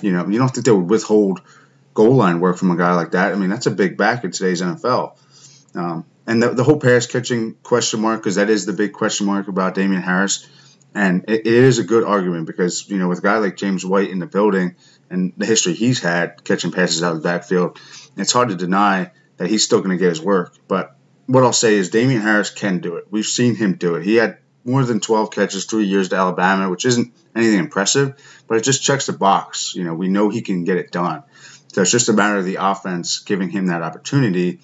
[0.02, 1.42] you know, you don't think they would withhold
[1.94, 3.32] goal line work from a guy like that.
[3.32, 5.18] I mean, that's a big back in today's NFL.
[5.76, 9.28] Um, and the, the whole pass catching question mark, because that is the big question
[9.28, 10.48] mark about Damien Harris.
[10.96, 13.86] And it, it is a good argument because, you know, with a guy like James
[13.86, 14.76] White in the building
[15.10, 17.80] and the history he's had catching passes out of the backfield,
[18.16, 20.56] it's hard to deny that he's still going to get his work.
[20.68, 23.08] But what I'll say is Damien Harris can do it.
[23.10, 24.04] We've seen him do it.
[24.04, 28.16] He had more than 12 catches, three years to Alabama, which isn't anything impressive,
[28.48, 29.76] but it just checks the box.
[29.76, 31.24] You know, we know he can get it done.
[31.70, 34.60] So it's just a matter of the offense giving him that opportunity.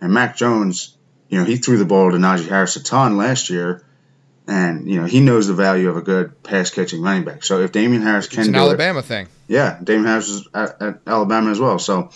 [0.00, 0.96] And Mac Jones,
[1.28, 3.84] you know, he threw the ball to Najee Harris a ton last year,
[4.46, 7.44] and you know he knows the value of a good pass catching running back.
[7.44, 9.28] So if Damien Harris can It's an Alabama thing.
[9.48, 11.78] yeah, Damien Harris is at, at Alabama as well.
[11.78, 12.10] So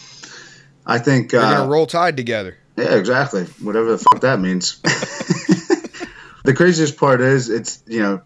[0.84, 2.56] I think They're uh, gonna roll tide together.
[2.76, 3.44] yeah, exactly.
[3.62, 4.80] Whatever the fuck that means.
[6.44, 8.22] the craziest part is it's you know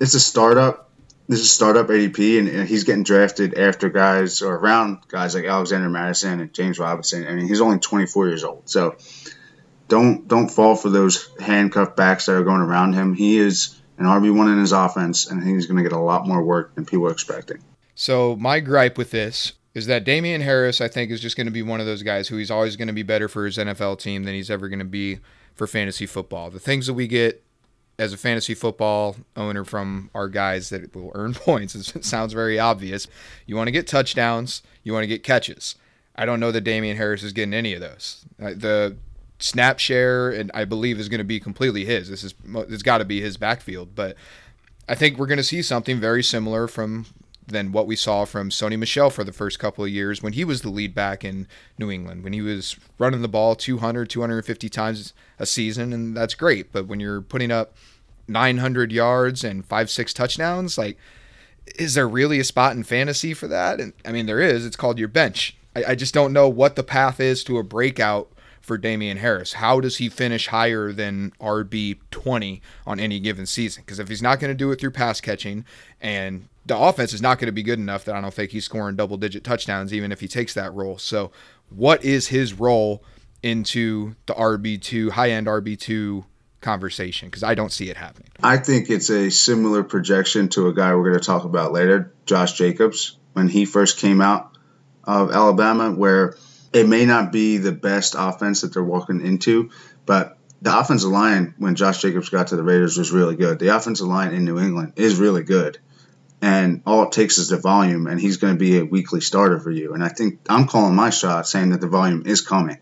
[0.00, 0.86] it's a startup.
[1.30, 5.44] This is startup ADP, and, and he's getting drafted after guys or around guys like
[5.44, 7.26] Alexander Mattison and James Robinson.
[7.26, 8.96] I mean, he's only 24 years old, so
[9.88, 13.14] don't don't fall for those handcuff backs that are going around him.
[13.14, 16.26] He is an RB one in his offense, and he's going to get a lot
[16.26, 17.58] more work than people are expecting.
[17.94, 21.52] So my gripe with this is that Damien Harris, I think, is just going to
[21.52, 23.98] be one of those guys who he's always going to be better for his NFL
[23.98, 25.18] team than he's ever going to be
[25.54, 26.50] for fantasy football.
[26.50, 27.42] The things that we get
[27.98, 32.58] as a fantasy football owner from our guys that will earn points, it sounds very
[32.58, 33.08] obvious.
[33.46, 35.74] You want to get touchdowns, you want to get catches.
[36.14, 38.24] I don't know that Damien Harris is getting any of those.
[38.38, 38.96] The
[39.38, 42.08] snap share, and I believe, is going to be completely his.
[42.08, 44.16] This is it's got to be his backfield, but
[44.88, 47.06] I think we're going to see something very similar from
[47.46, 50.44] than what we saw from Sony Michel for the first couple of years when he
[50.44, 51.46] was the lead back in
[51.78, 56.34] New England, when he was running the ball 200, 250 times a season, and that's
[56.34, 56.72] great.
[56.72, 57.74] But when you're putting up
[58.28, 60.98] 900 yards and five, six touchdowns, like,
[61.78, 63.80] is there really a spot in fantasy for that?
[63.80, 64.66] And I mean, there is.
[64.66, 65.56] It's called your bench.
[65.74, 68.30] I, I just don't know what the path is to a breakout
[68.68, 69.54] for Damien Harris.
[69.54, 73.82] How does he finish higher than RB 20 on any given season?
[73.84, 75.64] Because if he's not going to do it through pass catching
[76.00, 78.66] and the offense is not going to be good enough that I don't think he's
[78.66, 80.98] scoring double digit touchdowns, even if he takes that role.
[80.98, 81.32] So,
[81.70, 83.02] what is his role
[83.42, 86.24] into the RB2, high end RB2
[86.60, 87.28] conversation?
[87.28, 88.28] Because I don't see it happening.
[88.42, 92.12] I think it's a similar projection to a guy we're going to talk about later,
[92.26, 94.56] Josh Jacobs, when he first came out
[95.04, 96.36] of Alabama, where
[96.72, 99.70] it may not be the best offense that they're walking into,
[100.06, 103.58] but the offensive line when Josh Jacobs got to the Raiders was really good.
[103.58, 105.78] The offensive line in New England is really good.
[106.40, 109.58] And all it takes is the volume, and he's going to be a weekly starter
[109.58, 109.94] for you.
[109.94, 112.78] And I think I'm calling my shot saying that the volume is coming.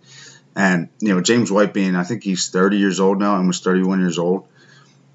[0.54, 4.00] And, you know, James White being, I think he's 30 years old now, almost 31
[4.00, 4.48] years old.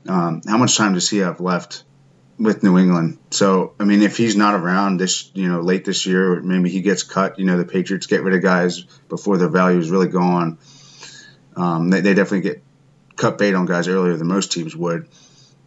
[0.08, 1.84] Um, how much time does he have left
[2.42, 3.18] with New England?
[3.32, 6.70] So, I mean, if he's not around this, you know, late this year, or maybe
[6.70, 9.92] he gets cut, you know, the Patriots get rid of guys before their value is
[9.92, 10.58] really gone.
[11.56, 12.64] Um, they, they definitely get
[13.16, 15.08] cut bait on guys earlier than most teams would.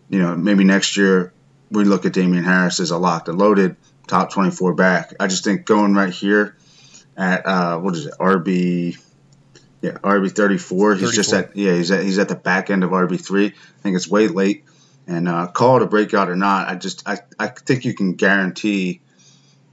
[0.09, 1.33] You know, maybe next year
[1.71, 5.15] we look at Damien Harris as a locked and loaded top 24 back.
[5.21, 6.57] I just think going right here
[7.17, 8.99] at uh, what is it, RB,
[9.81, 10.97] yeah, RB 34.
[10.97, 13.47] He's just at yeah, he's at he's at the back end of RB three.
[13.47, 14.65] I think it's way late.
[15.07, 18.15] And uh, call it a breakout or not, I just I, I think you can
[18.15, 19.01] guarantee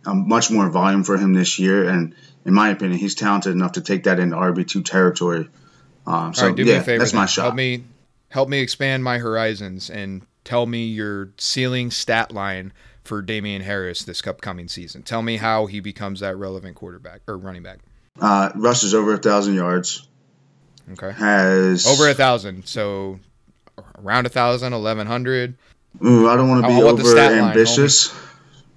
[0.05, 1.87] um, much more volume for him this year.
[1.87, 2.15] And
[2.45, 5.47] in my opinion, he's talented enough to take that into RB two territory.
[6.05, 6.99] Um, so right, do me yeah, a favor.
[6.99, 7.27] that's my then.
[7.27, 7.43] shot.
[7.43, 7.83] Help me,
[8.29, 14.03] help me expand my horizons and tell me your ceiling stat line for Damien Harris
[14.03, 15.03] this upcoming season.
[15.03, 17.79] Tell me how he becomes that relevant quarterback or running back.
[18.19, 20.07] Uh, rushes over a thousand yards.
[20.93, 22.67] Okay, Has over a thousand.
[22.67, 23.19] So
[23.97, 25.55] around a thousand, eleven hundred.
[26.03, 28.13] Ooh, I don't want to be over stat line, ambitious.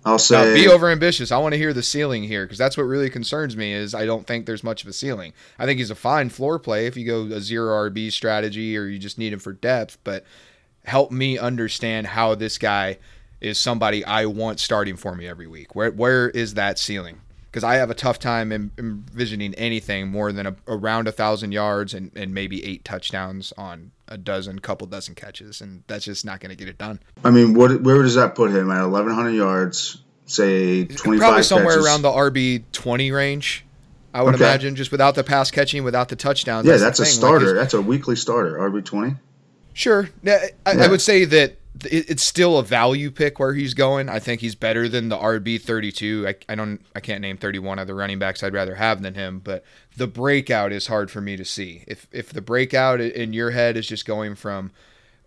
[0.05, 1.33] I'll say be over ambitious.
[1.33, 3.73] I want to hear the ceiling here because that's what really concerns me.
[3.73, 5.33] Is I don't think there's much of a ceiling.
[5.59, 8.87] I think he's a fine floor play if you go a zero RB strategy or
[8.87, 9.99] you just need him for depth.
[10.05, 10.25] But
[10.85, 12.99] help me understand how this guy
[13.41, 15.75] is somebody I want starting for me every week.
[15.75, 17.21] Where where is that ceiling?
[17.51, 21.95] Because I have a tough time envisioning anything more than a, around a thousand yards
[21.95, 26.41] and, and maybe eight touchdowns on a dozen, couple dozen catches, and that's just not
[26.41, 27.01] going to get it done.
[27.25, 27.83] I mean, what?
[27.83, 28.83] Where does that put him at?
[28.85, 31.87] Eleven hundred yards, say twenty Probably somewhere catches.
[31.87, 33.65] around the RB twenty range.
[34.13, 34.45] I would Okay.
[34.45, 36.67] imagine just without the pass catching, without the touchdowns.
[36.67, 37.11] yeah, the that's a thing.
[37.13, 37.55] Like, starter.
[37.55, 38.59] that's a weekly starter.
[38.59, 39.17] RB twenty.
[39.73, 40.09] sure.
[40.23, 40.89] Yeah, I, I Yeah.
[40.89, 44.09] would say that it, it's still a value pick where he's going.
[44.09, 46.27] I think he's better than the RB thirty two.
[46.29, 46.81] I, I don't.
[46.95, 49.41] I can't name thirty one other running backs I'd rather have than him.
[49.41, 49.65] But
[49.97, 51.85] the breakout is hard for me to see.
[51.87, 54.71] If if the breakout in your head is just going from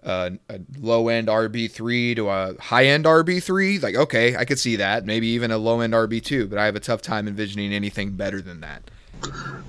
[0.04, 4.46] uh, a low end RB three to a high end RB three, like okay, I
[4.46, 5.06] could see that.
[5.06, 8.12] Maybe even a low end RB two, but I have a tough time envisioning anything
[8.12, 8.90] better than that.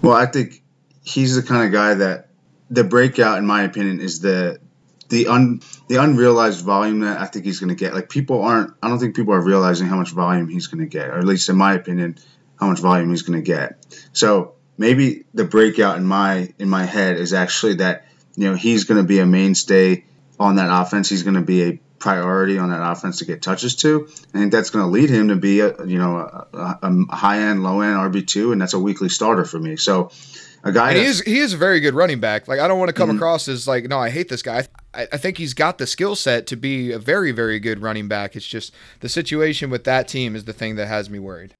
[0.02, 0.62] Well, I think
[1.02, 2.28] he's the kind of guy that
[2.70, 4.60] the breakout, in my opinion, is the
[5.08, 7.94] the un the unrealized volume that I think he's going to get.
[7.94, 8.74] Like people aren't.
[8.82, 11.24] I don't think people are realizing how much volume he's going to get, or at
[11.24, 12.18] least in my opinion,
[12.60, 13.84] how much volume he's going to get.
[14.12, 18.84] So maybe the breakout in my in my head is actually that you know he's
[18.84, 20.04] going to be a mainstay
[20.38, 21.08] on that offense.
[21.08, 24.06] He's going to be a priority on that offense to get touches to.
[24.34, 27.40] I think that's going to lead him to be a you know a, a, high
[27.40, 29.76] end, low end RB two, and that's a weekly starter for me.
[29.76, 30.10] So
[30.62, 32.46] a guy And he is he is a very good running back.
[32.46, 33.10] Like I don't want to Mm-hmm.
[33.10, 34.66] come across as like no, I hate this guy.
[34.94, 38.08] I, I think he's got the skill set to be a very very good running
[38.08, 38.36] back.
[38.36, 41.54] It's just the situation with that team is the thing that has me worried.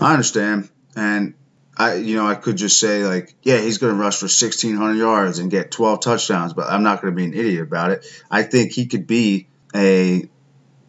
[0.00, 1.34] I understand, and
[1.76, 4.76] I, you know, I could just say like, yeah, he's going to rush for sixteen
[4.76, 7.90] hundred yards and get twelve touchdowns, but I'm not going to be an idiot about
[7.90, 8.06] it.
[8.30, 10.28] I think he could be a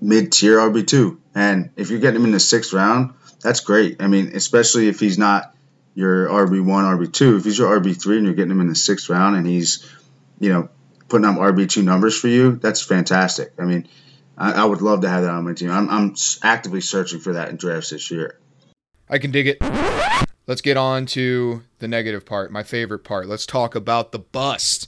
[0.02, 4.02] mid-tier RB two, and if you're getting him in the sixth round, that's great.
[4.02, 5.56] I mean, especially if he's not
[5.96, 7.38] your RB one, RB two.
[7.38, 9.90] If he's your RB three and you're getting him in the sixth round, and he's,
[10.40, 10.70] you know,
[11.10, 13.54] putting up RB two numbers for you, that's fantastic.
[13.60, 13.88] I mean.
[14.38, 15.72] I, I would love to have that on my team.
[15.72, 18.38] I'm, I'm actively searching for that in drafts this year.
[19.10, 19.58] I can dig it.
[20.48, 23.28] Let's get on to the negative part, my favorite part.
[23.28, 24.88] Let's talk about the bust.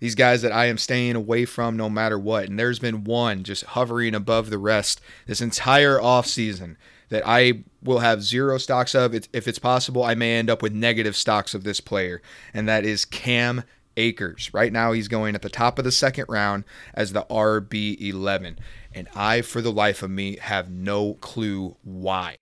[0.00, 2.48] These guys that I am staying away from no matter what.
[2.48, 6.76] And there's been one just hovering above the rest this entire offseason
[7.08, 9.14] that I will have zero stocks of.
[9.14, 12.22] If it's possible, I may end up with negative stocks of this player,
[12.52, 13.64] and that is Cam
[13.96, 14.50] Akers.
[14.52, 18.56] Right now, he's going at the top of the second round as the RB11.
[18.92, 22.36] And I, for the life of me, have no clue why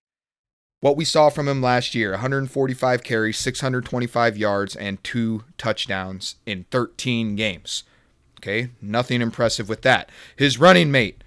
[0.83, 6.67] what we saw from him last year 145 carries, 625 yards, and two touchdowns in
[6.71, 7.85] 13 games.
[8.41, 10.11] Okay, nothing impressive with that.
[10.35, 11.23] His running mate,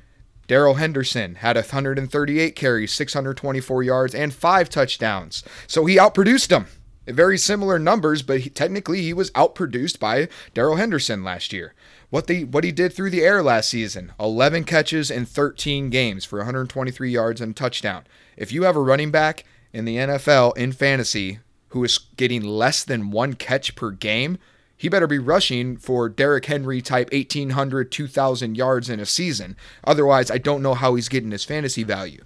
[0.48, 5.42] Darrell Henderson, had 138 carries, 624 yards, and five touchdowns.
[5.68, 6.68] So he outproduced him.
[7.08, 11.74] Very similar numbers, but he, technically he was outproduced by Darrell Henderson last year.
[12.10, 16.26] What the what he did through the air last season: 11 catches in 13 games
[16.26, 18.06] for 123 yards and touchdown.
[18.38, 21.40] If you have a running back in the NFL in fantasy
[21.70, 24.38] who is getting less than one catch per game,
[24.78, 29.56] he better be rushing for Derrick Henry type 1800 2000 yards in a season.
[29.84, 32.24] Otherwise, I don't know how he's getting his fantasy value.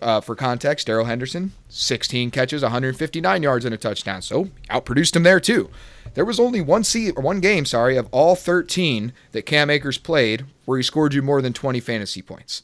[0.00, 4.22] Uh, for context, Darrell Henderson, 16 catches, 159 yards and a touchdown.
[4.22, 5.70] So outproduced him there too.
[6.14, 10.44] There was only one se- one game, sorry, of all 13 that Cam Akers played
[10.64, 12.62] where he scored you more than 20 fantasy points.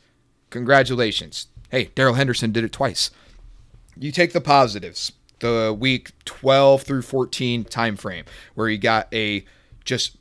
[0.51, 1.49] Congratulations.
[1.71, 3.11] Hey, Darrell Henderson did it twice.
[3.99, 9.45] You take the positives, the week 12 through 14 time frame where he got a
[9.85, 10.17] just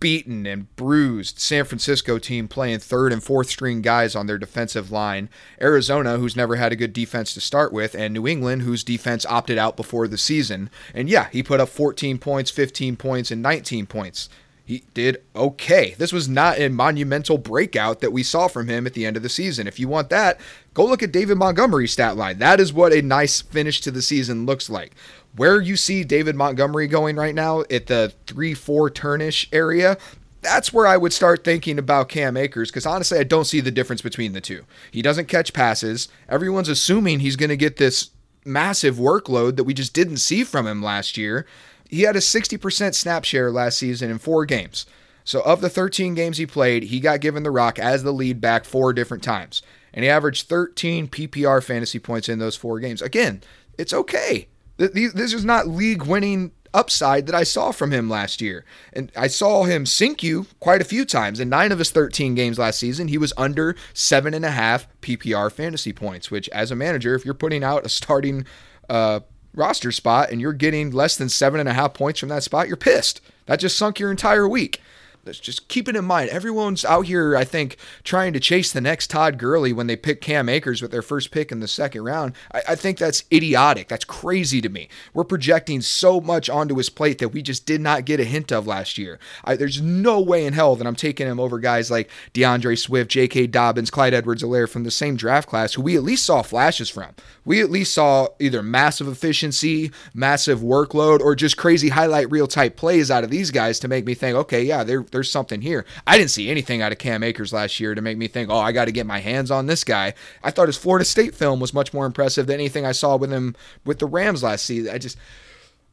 [0.00, 4.90] beaten and bruised San Francisco team playing third and fourth string guys on their defensive
[4.90, 5.28] line,
[5.60, 9.26] Arizona, who's never had a good defense to start with, and New England, whose defense
[9.26, 10.70] opted out before the season.
[10.94, 14.28] And yeah, he put up 14 points, 15 points, and 19 points.
[14.64, 15.94] he did okay.
[15.96, 19.22] This was not a monumental breakout that we saw from him at the end of
[19.22, 19.66] the season.
[19.66, 20.38] If you want that,
[20.74, 22.38] go look at David Montgomery's stat line.
[22.38, 24.94] That is what a nice finish to the season looks like.
[25.38, 29.96] Where you see David Montgomery going right now at the 3 4 turnish area,
[30.40, 33.70] that's where I would start thinking about Cam Akers because honestly, I don't see the
[33.70, 34.64] difference between the two.
[34.90, 36.08] He doesn't catch passes.
[36.28, 38.10] Everyone's assuming he's going to get this
[38.44, 41.46] massive workload that we just didn't see from him last year.
[41.88, 44.86] He had a 60% snap share last season in four games.
[45.22, 48.40] So, of the 13 games he played, he got given the rock as the lead
[48.40, 49.62] back four different times.
[49.94, 53.02] And he averaged 13 PPR fantasy points in those four games.
[53.02, 53.42] Again,
[53.78, 54.48] it's okay.
[54.78, 58.64] This is not league winning upside that I saw from him last year.
[58.92, 61.40] And I saw him sink you quite a few times.
[61.40, 64.86] In nine of his 13 games last season, he was under seven and a half
[65.00, 68.46] PPR fantasy points, which, as a manager, if you're putting out a starting
[68.88, 69.20] uh,
[69.54, 72.68] roster spot and you're getting less than seven and a half points from that spot,
[72.68, 73.20] you're pissed.
[73.46, 74.80] That just sunk your entire week
[75.24, 76.30] just keep it in mind.
[76.30, 80.20] Everyone's out here, I think, trying to chase the next Todd Gurley when they pick
[80.20, 82.34] Cam Akers with their first pick in the second round.
[82.52, 83.88] I, I, think that's idiotic.
[83.88, 84.88] That's crazy to me.
[85.12, 88.52] We're projecting so much onto his plate that we just did not get a hint
[88.52, 89.18] of last year.
[89.44, 93.10] I, there's no way in hell that I'm taking him over guys like DeAndre Swift,
[93.10, 93.48] J.K.
[93.48, 97.14] Dobbins, Clyde Edwards-Helaire from the same draft class who we at least saw flashes from.
[97.44, 102.76] We at least saw either massive efficiency, massive workload, or just crazy highlight reel type
[102.76, 105.84] plays out of these guys to make me think, okay, yeah, they're there's something here.
[106.06, 108.58] I didn't see anything out of Cam Akers last year to make me think, oh,
[108.58, 110.14] I got to get my hands on this guy.
[110.42, 113.30] I thought his Florida State film was much more impressive than anything I saw with
[113.30, 114.94] him with the Rams last season.
[114.94, 115.18] I just.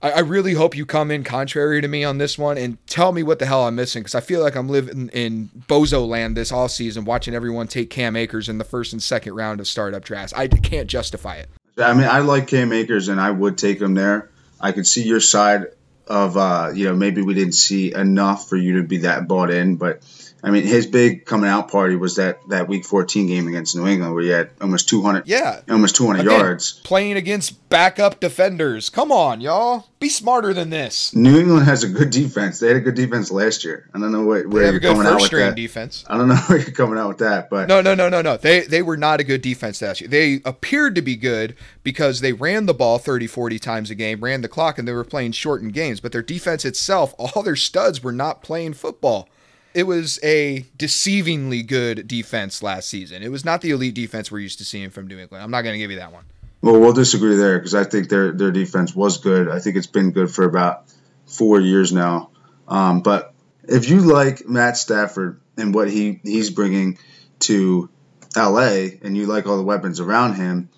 [0.01, 3.23] I really hope you come in contrary to me on this one and tell me
[3.23, 6.51] what the hell I'm missing because I feel like I'm living in bozo land this
[6.51, 10.03] all season, watching everyone take Cam Akers in the first and second round of startup
[10.03, 10.33] drafts.
[10.33, 11.49] I can't justify it.
[11.79, 14.29] I mean, I like Cam Akers and I would take him there.
[14.61, 15.67] I could see your side
[16.07, 19.49] of uh, you know maybe we didn't see enough for you to be that bought
[19.51, 20.01] in, but
[20.45, 23.87] I mean his big coming out party was that that Week 14 game against New
[23.87, 28.89] England where he had almost 200 yeah almost 200 Again, yards playing against backup defenders.
[28.91, 31.15] Come on, y'all, be smarter than this.
[31.15, 32.59] New England has a good defense.
[32.59, 33.89] They had a good defense last year.
[33.93, 35.55] I don't know what, where you're coming out with that.
[35.55, 36.05] defense.
[36.07, 38.37] I don't know where you're coming out with that, but no, no, no, no, no.
[38.37, 40.07] They they were not a good defense last year.
[40.07, 44.23] They appeared to be good because they ran the ball 30, 40 times a game,
[44.23, 45.99] ran the clock, and they were playing shortened games.
[45.99, 49.27] But their defense itself, all their studs were not playing football.
[49.75, 53.21] It was a deceivingly good defense last season.
[53.21, 55.43] It was not the elite defense we're used to seeing from New England.
[55.43, 56.23] I'm not going to give you that one.
[56.61, 59.49] Well, we'll disagree there because I think their their defense was good.
[59.49, 60.85] I think it's been good for about
[61.25, 62.31] four years now.
[62.69, 66.97] Um, but if you like Matt Stafford and what he he's bringing
[67.39, 67.89] to
[68.33, 70.69] LA, and you like all the weapons around him,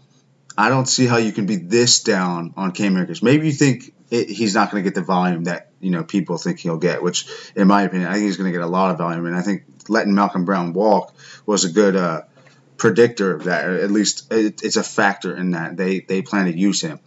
[0.57, 3.21] I don't see how you can be this down on Cam Akers.
[3.21, 6.37] Maybe you think it, he's not going to get the volume that you know people
[6.37, 8.91] think he'll get, which, in my opinion, I think he's going to get a lot
[8.91, 9.25] of volume.
[9.25, 11.13] And I think letting Malcolm Brown walk
[11.45, 12.23] was a good uh,
[12.77, 13.69] predictor of that.
[13.69, 16.99] At least it, it's a factor in that they they plan to use him.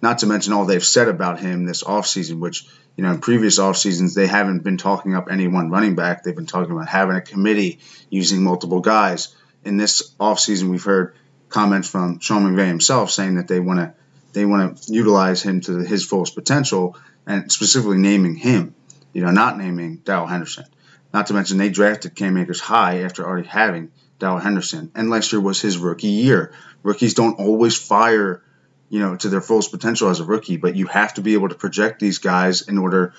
[0.00, 3.58] Not to mention all they've said about him this offseason, which you know in previous
[3.58, 6.22] off seasons they haven't been talking up any one running back.
[6.22, 7.80] They've been talking about having a committee
[8.10, 9.34] using multiple guys.
[9.64, 11.14] In this offseason, we've heard
[11.48, 13.94] comments from Sean McVay himself saying that they want to
[14.32, 18.74] they want to utilize him to his fullest potential, and specifically naming him.
[19.12, 20.66] You know, not naming Darrell Henderson.
[21.12, 25.32] Not to mention they drafted Cam Akers high after already having Darrell Henderson, and last
[25.32, 26.52] year was his rookie year.
[26.82, 28.42] Rookies don't always fire,
[28.88, 31.48] you know, to their fullest potential as a rookie, but you have to be able
[31.48, 33.14] to project these guys in order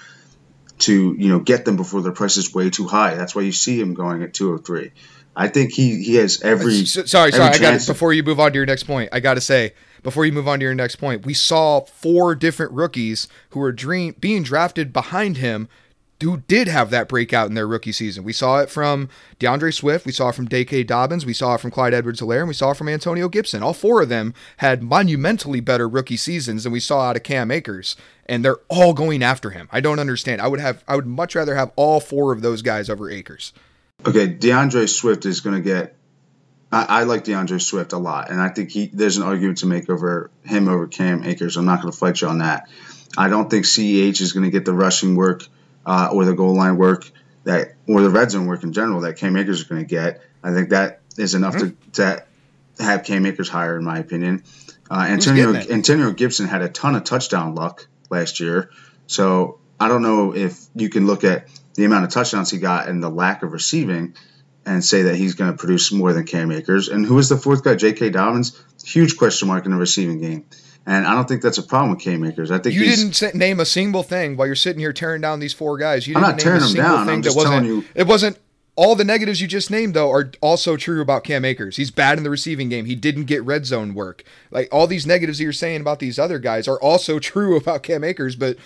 [0.80, 3.16] to, you know, get them before their price is way too high.
[3.16, 4.92] That's why you see him going at 203.
[5.36, 6.86] I think he he has every.
[6.86, 7.34] Sorry, sorry.
[7.34, 9.10] I got before you move on to your next point.
[9.12, 9.74] I got to say
[10.04, 13.72] before you move on to your next point, we saw four different rookies who were
[13.72, 15.68] dream, being drafted behind him
[16.22, 18.24] who did have that breakout in their rookie season.
[18.24, 20.84] We saw it from DeAndre Swift, we saw it from J.K.
[20.84, 23.64] Dobbins, we saw it from Clyde Edwards-Helaire, and we saw it from Antonio Gibson.
[23.64, 27.52] All four of them had monumentally better rookie seasons than we saw out of Cam
[27.52, 27.96] Akers,
[28.26, 29.70] and they're all going after him.
[29.72, 30.42] I don't understand.
[30.42, 33.54] I would have I would much rather have all four of those guys over Akers.
[34.06, 35.96] Okay, DeAndre Swift is going to get
[36.72, 39.66] I, I, like DeAndre Swift a lot, and I think he there's an argument to
[39.66, 41.58] make over him over Cam Akers.
[41.58, 42.70] I'm not going to fight you on that.
[43.18, 45.48] I don't think CEH is going to get the rushing work
[45.86, 47.10] uh, or the goal line work
[47.44, 50.22] that or the red zone work in general that Cam Akers is going to get.
[50.44, 51.92] I think that is enough mm-hmm.
[51.92, 52.26] to,
[52.78, 54.44] to have Cam Akers higher, in my opinion.
[54.90, 58.70] Uh, Antonio Antonio Gibson had a ton of touchdown luck last year,
[59.08, 62.90] so I don't know if you can look at the amount of touchdowns he got
[62.90, 64.16] and the lack of receiving
[64.70, 66.88] and say that he's going to produce more than Cam Akers.
[66.90, 67.76] And who is the fourth guy?
[67.76, 68.12] J.K.
[68.12, 68.62] Dobbins.
[68.86, 70.46] Huge question mark in the receiving game.
[70.86, 72.52] And I don't think that's a problem with Cam Akers.
[72.52, 75.54] I think You didn't name a single thing while you're sitting here tearing down these
[75.54, 76.08] four guys.
[76.08, 77.06] You I'm didn't name tearing a them single down.
[77.06, 78.38] thing I'm just telling you- It wasn't.
[78.76, 81.76] All the negatives you just named though are also true about Cam Akers.
[81.76, 82.86] He's bad in the receiving game.
[82.86, 84.24] He didn't get red zone work.
[84.52, 87.84] Like all these negatives that you're saying about these other guys are also true about
[87.84, 88.58] Cam Akers, but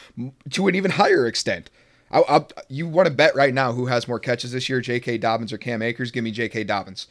[0.51, 1.69] to an even higher extent.
[2.13, 5.17] I, I, you want to bet right now who has more catches this year, J.K.
[5.17, 6.11] Dobbins or Cam Akers?
[6.11, 6.63] Give me J.K.
[6.65, 7.07] Dobbins.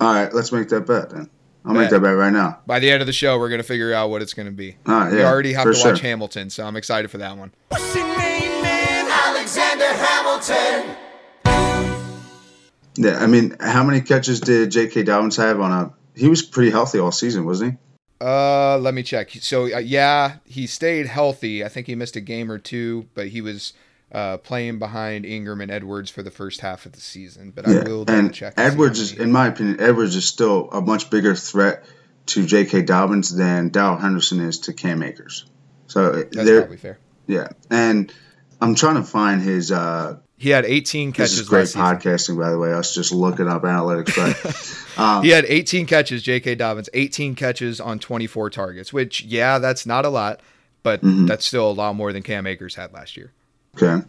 [0.00, 1.28] All right, let's make that bet then.
[1.64, 2.58] I'll make that bet right now.
[2.66, 4.76] By the end of the show, we're gonna figure out what it's gonna be.
[4.86, 6.08] All right, we yeah, already have for to watch sure.
[6.08, 7.52] Hamilton, so I'm excited for that one.
[7.68, 9.08] What's your name, man?
[9.08, 10.96] Alexander Hamilton.
[12.96, 15.04] Yeah, I mean, how many catches did J.K.
[15.04, 15.92] Dobbins have on a?
[16.18, 17.78] He was pretty healthy all season, wasn't he?
[18.26, 19.30] Uh, let me check.
[19.40, 21.64] So uh, yeah, he stayed healthy.
[21.64, 23.72] I think he missed a game or two, but he was
[24.12, 27.50] uh, playing behind Ingram and Edwards for the first half of the season.
[27.50, 28.54] But I Yeah, will and check.
[28.56, 31.84] Edwards is, in my opinion, Edwards is still a much bigger threat
[32.26, 32.82] to J.K.
[32.82, 35.46] Dobbins than Dow Henderson is to Cam Akers.
[35.86, 36.98] So That's there, probably fair.
[37.26, 38.12] yeah, and
[38.60, 39.72] I'm trying to find his.
[39.72, 41.32] uh He had 18 catches.
[41.32, 42.72] This is great podcasting, by the way.
[42.72, 44.14] I was just looking up analytics,
[44.96, 46.54] but um, He had 18 catches, J.K.
[46.54, 50.40] Dobbins, 18 catches on 24 targets, which, yeah, that's not a lot,
[50.82, 51.26] but Mm-hmm.
[51.26, 53.32] that's still a lot more than Cam Akers had last year.
[53.76, 54.04] Okay.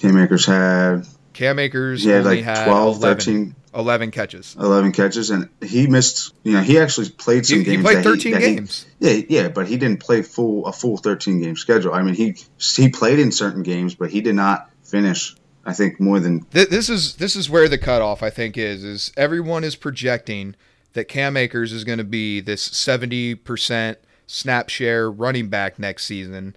[0.00, 4.56] Cam Akers had Cam Akers he had like had 12, 11, 13, 11 catches.
[4.58, 6.34] 11 catches, and he missed.
[6.42, 7.82] You know, he actually played some He, he games.
[7.84, 8.86] played 13 he- games.
[8.98, 11.92] yeah, yeah, but he didn't play full a full 13 game schedule.
[11.94, 15.36] I mean, he he played in certain games, but he did not finish.
[15.64, 19.12] I think more than this is this is where the cutoff I think is is
[19.16, 20.56] everyone is projecting
[20.94, 26.04] that Cam Akers is going to be this seventy percent snap share running back next
[26.06, 26.56] season,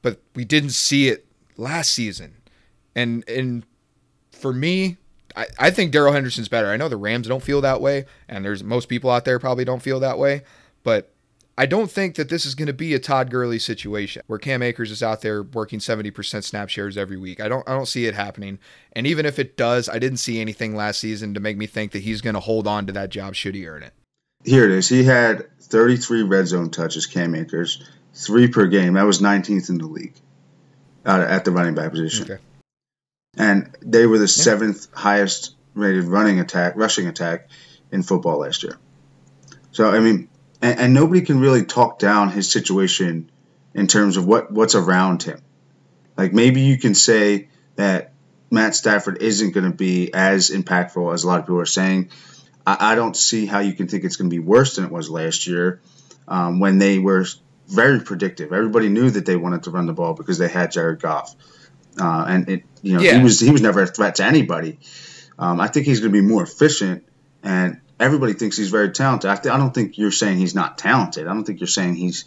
[0.00, 1.26] but we didn't see it
[1.56, 2.36] last season,
[2.94, 3.64] and and
[4.32, 4.96] for me.
[5.36, 6.66] I, I think Darrell Henderson's better.
[6.72, 9.64] I know the Rams don't feel that way, and there's most people out there probably
[9.64, 10.42] don't feel that way,
[10.82, 11.12] but
[11.60, 14.62] I don't think that this is going to be a Todd Gurley situation where Cam
[14.62, 17.38] Akers is out there working 70% snap shares every week.
[17.38, 18.58] I don't I don't see it happening.
[18.94, 21.92] And even if it does, I didn't see anything last season to make me think
[21.92, 23.92] that he's going to hold on to that job should he earn it.
[24.42, 24.88] here it is.
[24.88, 27.04] He had 33 red zone touches.
[27.04, 28.94] Cam Akers, three per game.
[28.94, 30.14] That was 19th in the league
[31.04, 32.24] uh, at the running back position.
[32.30, 32.42] Okay.
[33.36, 37.48] and they were the seventh highest rated running attack, rushing attack
[37.92, 38.78] in football last year.
[39.72, 40.28] So I mean,
[40.60, 43.30] and, and nobody can really talk down his situation
[43.74, 45.40] in terms of what what's around him.
[46.16, 48.12] Like maybe you can say that
[48.50, 52.10] Matt Stafford isn't going to be as impactful as a lot of people are saying.
[52.66, 54.90] I, I don't see how you can think it's going to be worse than it
[54.90, 55.80] was last year
[56.28, 57.24] um, when they were
[57.70, 58.52] very predictive.
[58.52, 61.34] Everybody knew that they wanted to run the ball because they had Jared Goff.
[62.00, 63.16] Uh, and it, you know, Yeah.
[63.18, 64.78] he was he was never a threat to anybody.
[65.38, 67.04] Um, I think he's going to be more efficient,
[67.42, 69.30] and everybody thinks he's very talented.
[69.30, 71.26] I, th- I don't think you're saying he's not talented.
[71.26, 72.24] I don't think you're saying he's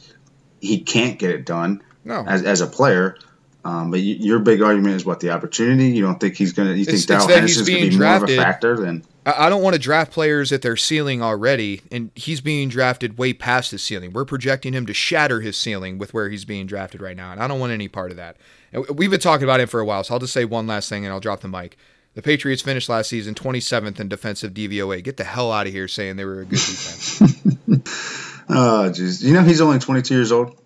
[0.60, 2.24] he can't get it done No.
[2.26, 3.18] as, as a player.
[3.66, 5.88] Um, but y your big argument is what the opportunity.
[5.90, 6.76] You don't think he's going to.
[6.76, 8.76] You It's- think Darrell it's that he's Henderson's going to be more of a factor
[8.78, 13.18] than I don't want to draft players at their ceiling already, and he's being drafted
[13.18, 14.12] way past his ceiling.
[14.12, 17.42] We're projecting him to shatter his ceiling with where he's being drafted right now, and
[17.42, 18.38] I don't want any part of that.
[18.74, 20.90] And we've been talking about him for a while, so I'll just say one last
[20.90, 21.78] thing, and I'll drop the mic.
[22.16, 25.04] The Patriots finished last season 27th in defensive DVOA.
[25.04, 28.24] Get the hell out of here saying they were a good defense.
[28.50, 29.24] Oh, jeez.
[29.24, 30.60] You know he's only 22 years old.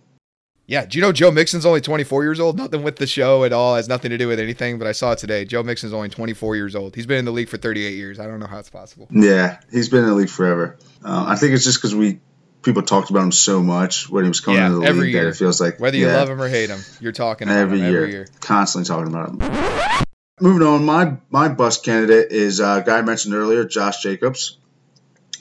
[0.67, 2.57] Yeah, do you know Joe Mixon's only 24 years old?
[2.59, 3.75] Nothing with the show at all.
[3.75, 5.45] Has nothing to do with anything, but I saw it today.
[5.45, 6.95] Joe Mixon's only 24 years old.
[6.95, 8.19] He's been in the league for 38 years.
[8.19, 9.07] I don't know how it's possible.
[9.11, 10.77] Yeah, he's been in the league forever.
[11.03, 12.19] Uh, I think it's just because we
[12.63, 15.13] people talked about him so much when he was coming Yeah, into the every league
[15.13, 15.23] year.
[15.23, 17.57] that it feels like Whether you yeah, love him or hate him, you're talking about
[17.57, 18.27] every him year, every year.
[18.41, 20.05] constantly talking about him.
[20.41, 24.57] Moving on, my my bust candidate is a guy I mentioned earlier, Josh Jacobs.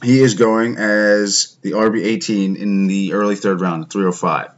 [0.02, 4.52] He is going as the RB 18 in the early third round, 305.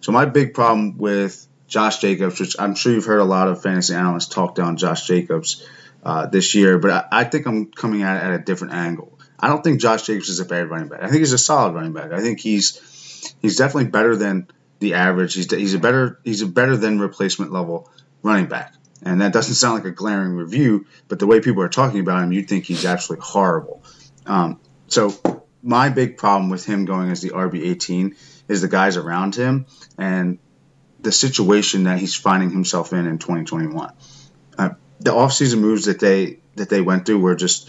[0.00, 3.62] So my big problem with Josh Jacobs, which I'm sure you've heard a lot of
[3.62, 5.66] fantasy analysts talk down Josh Jacobs
[6.02, 9.18] uh, this year, but I, I think I'm coming at it at a different angle.
[9.38, 11.02] I don't think Josh Jacobs is a bad running back.
[11.02, 12.12] I think he's a solid running back.
[12.12, 14.48] I think he's he's definitely better than
[14.80, 15.34] the average.
[15.34, 17.90] He's he's a better he's a better than replacement level
[18.22, 18.74] running back.
[19.02, 22.24] And that doesn't sound like a glaring review, but the way people are talking about
[22.24, 23.84] him, you'd think he's absolutely horrible.
[24.26, 28.16] Um, so my big problem with him going as the RB eighteen
[28.48, 29.66] is the guys around him
[29.98, 30.38] and
[31.00, 33.92] the situation that he's finding himself in in 2021.
[34.56, 34.70] Uh,
[35.00, 37.68] the offseason moves that they that they went through were just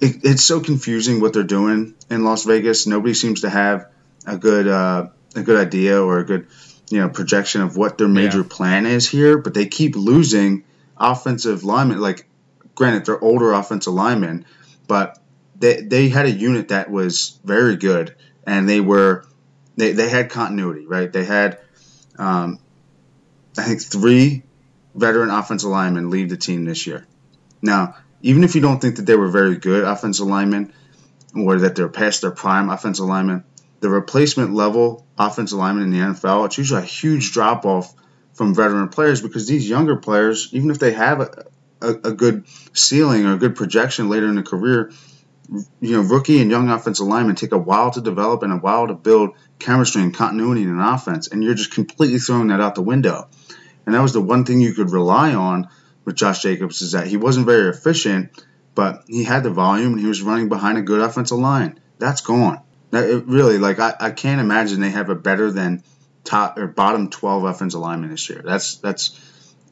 [0.00, 2.86] it, it's so confusing what they're doing in Las Vegas.
[2.86, 3.86] Nobody seems to have
[4.26, 6.46] a good uh, a good idea or a good
[6.90, 8.48] you know projection of what their major Yeah.
[8.48, 9.38] plan is here.
[9.38, 10.64] But they keep losing
[10.96, 12.00] offensive linemen.
[12.00, 12.26] Like,
[12.74, 14.44] granted, they're older offensive linemen,
[14.86, 15.18] but
[15.58, 18.14] they they had a unit that was very good,
[18.46, 19.24] and they were
[19.78, 21.10] they they had continuity, right?
[21.10, 21.58] They had,
[22.18, 22.58] um,
[23.56, 24.42] I think, three
[24.94, 27.06] veteran offensive linemen leave the team this year.
[27.62, 30.72] Now, even if you don't think that they were very good offensive linemen
[31.34, 33.44] or that they're past their prime offensive linemen,
[33.80, 37.94] the replacement level offensive lineman in the NFL, it's usually a huge drop off
[38.34, 41.46] from veteran players because these younger players, even if they have a,
[41.80, 44.90] a, a, good ceiling or a good projection later in the career,
[45.80, 48.86] you know, rookie and young offensive linemen take a while to develop and a while
[48.86, 52.74] to build chemistry and continuity in an offense, and you're just completely throwing that out
[52.74, 53.28] the window.
[53.86, 55.68] And that was the one thing you could rely on
[56.04, 58.30] with Josh Jacobs is that he wasn't very efficient,
[58.74, 61.80] but he had the volume and he was running behind a good offensive line.
[61.98, 62.60] That's gone.
[62.90, 65.82] That, really, like I, I can't imagine they have a better than
[66.24, 68.42] top or bottom twelve offensive lineman this year.
[68.44, 69.18] That's that's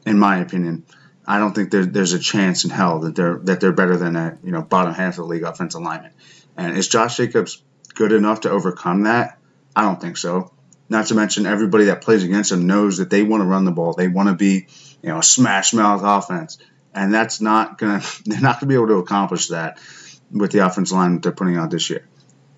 [0.05, 0.85] in my opinion.
[1.27, 4.15] I don't think there, there's a chance in hell that they're that they're better than
[4.15, 6.11] a you know bottom half of the league offensive lineman.
[6.55, 7.61] And is Josh Jacobs
[7.93, 9.37] good enough to overcome that?
[9.75, 10.53] I don't think so.
[10.89, 13.71] Not to mention everybody that plays against him knows that they want to run the
[13.71, 13.93] ball.
[13.93, 14.67] They want to be
[15.01, 16.59] you know a smash mouth offense,
[16.93, 19.79] and that's not gonna they're not gonna be able to accomplish that
[20.31, 22.07] with the offensive line that they're putting out this year.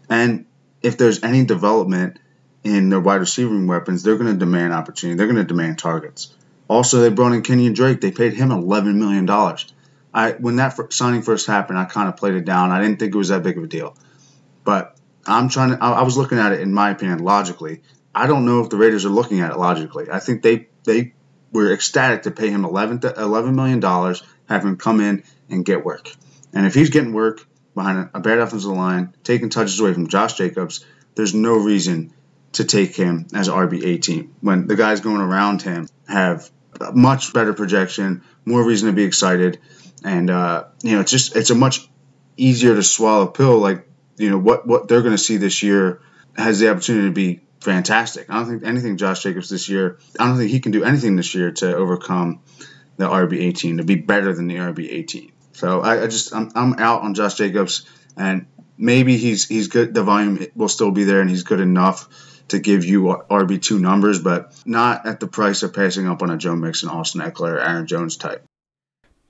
[0.09, 0.45] And
[0.81, 2.19] if there's any development
[2.63, 5.17] in their wide receiving weapons, they're going to demand opportunity.
[5.17, 6.33] They're going to demand targets.
[6.69, 7.99] Also, they brought in Kenyon Drake.
[7.99, 9.73] They paid him eleven million dollars.
[10.13, 12.71] I when that signing first happened, I kind of played it down.
[12.71, 13.97] I didn't think it was that big of a deal,
[14.63, 15.83] but I'm trying to.
[15.83, 17.81] I, I was looking at it in my opinion logically.
[18.13, 20.09] I don't know if the Raiders are looking at it logically.
[20.11, 21.13] I think they they
[21.51, 23.81] were ecstatic to pay him 11, $11 million,
[24.47, 26.11] have him come in and get work.
[26.53, 30.33] And if he's getting work behind a bad offensive line, taking touches away from Josh
[30.33, 32.13] Jacobs, there's no reason
[32.53, 36.49] to take him as RB 18 when the guys going around him have
[36.93, 39.59] much better projection, more reason to be excited,
[40.03, 41.87] and uh, you know it's just it's a much
[42.37, 43.57] easier to swallow pill.
[43.57, 46.01] Like you know what what they're going to see this year
[46.37, 48.29] has the opportunity to be fantastic.
[48.29, 49.99] I don't think anything Josh Jacobs this year.
[50.19, 52.41] I don't think he can do anything this year to overcome
[52.97, 55.31] the RB 18 to be better than the RB 18.
[55.53, 59.93] So I, I just I'm, I'm out on Josh Jacobs, and maybe he's he's good.
[59.93, 62.07] The volume will still be there, and he's good enough
[62.49, 66.29] to give you RB two numbers, but not at the price of passing up on
[66.29, 68.43] a Joe Mixon, Austin Ekeler, Aaron Jones type.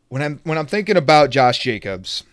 [0.09, 2.23] When I'm when I'm thinking about Josh Jacobs,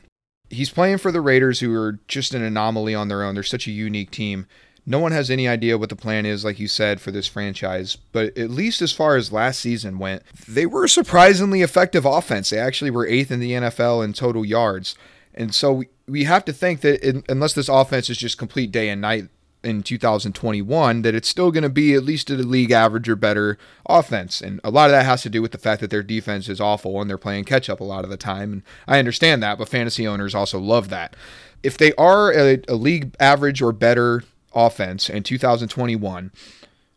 [0.49, 3.34] he's playing for the Raiders, who are just an anomaly on their own.
[3.34, 4.47] They're such a unique team.
[4.89, 7.97] No one has any idea what the plan is, like you said, for this franchise.
[8.12, 12.51] But at least as far as last season went, they were a surprisingly effective offense.
[12.51, 14.95] They actually were eighth in the NFL in total yards.
[15.34, 19.01] And so we have to think that unless this offense is just complete day and
[19.01, 19.28] night
[19.67, 23.17] in 2021 that it's still going to be at least at a league average or
[23.17, 24.41] better offense.
[24.41, 26.61] And a lot of that has to do with the fact that their defense is
[26.61, 28.53] awful and they're playing catch up a lot of the time.
[28.53, 31.17] And I understand that, but fantasy owners also love that.
[31.62, 34.23] If they are a, a league average or better
[34.55, 36.31] offense in 2021,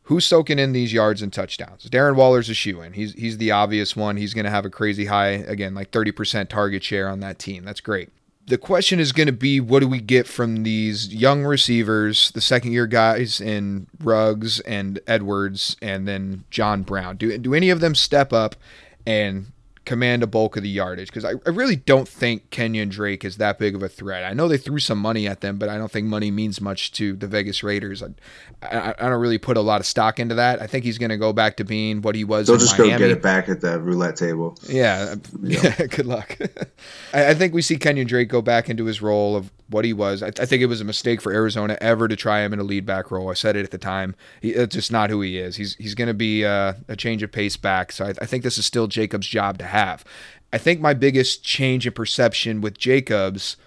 [0.04, 1.90] who's soaking in these yards and touchdowns?
[1.90, 2.94] Darren Waller's a shoe in.
[2.94, 4.18] He's he's the obvious one.
[4.18, 7.64] He's going to have a crazy high again, like 30% target share on that team.
[7.64, 8.10] That's great
[8.50, 12.42] the question is going to be what do we get from these young receivers, the
[12.42, 17.18] second year guys in Ruggs and Edwards, and then John Brown?
[17.18, 18.56] Do, do any of them step up
[19.06, 19.52] and
[19.90, 23.38] command a bulk of the yardage because I, I really don't think Kenyon Drake is
[23.38, 24.24] that big of a threat.
[24.24, 26.92] I know they threw some money at them, but I don't think money means much
[26.92, 28.04] to the Vegas Raiders.
[28.04, 28.10] I,
[28.62, 30.62] I, I don't really put a lot of stock into that.
[30.62, 32.46] I think he's going to go back to being what he was.
[32.46, 32.92] They'll just Miami.
[32.92, 34.56] go get it back at the roulette table.
[34.68, 35.88] Yeah, yeah.
[35.88, 36.38] good luck.
[37.14, 39.94] I, I, think we see Kenyon Drake go back into his role of what he
[39.94, 40.24] was.
[40.24, 42.64] I, I, think it was a mistake for Arizona ever to try him in a
[42.64, 43.30] lead back role.
[43.30, 44.16] I said it at the time.
[44.42, 45.56] He, it's just not who he is.
[45.56, 47.92] He's he's going to be uh, a change of pace back.
[47.92, 50.04] So I, I think this is still Jacobs' job to have.
[50.52, 53.58] I think my biggest change in perception with Jacobs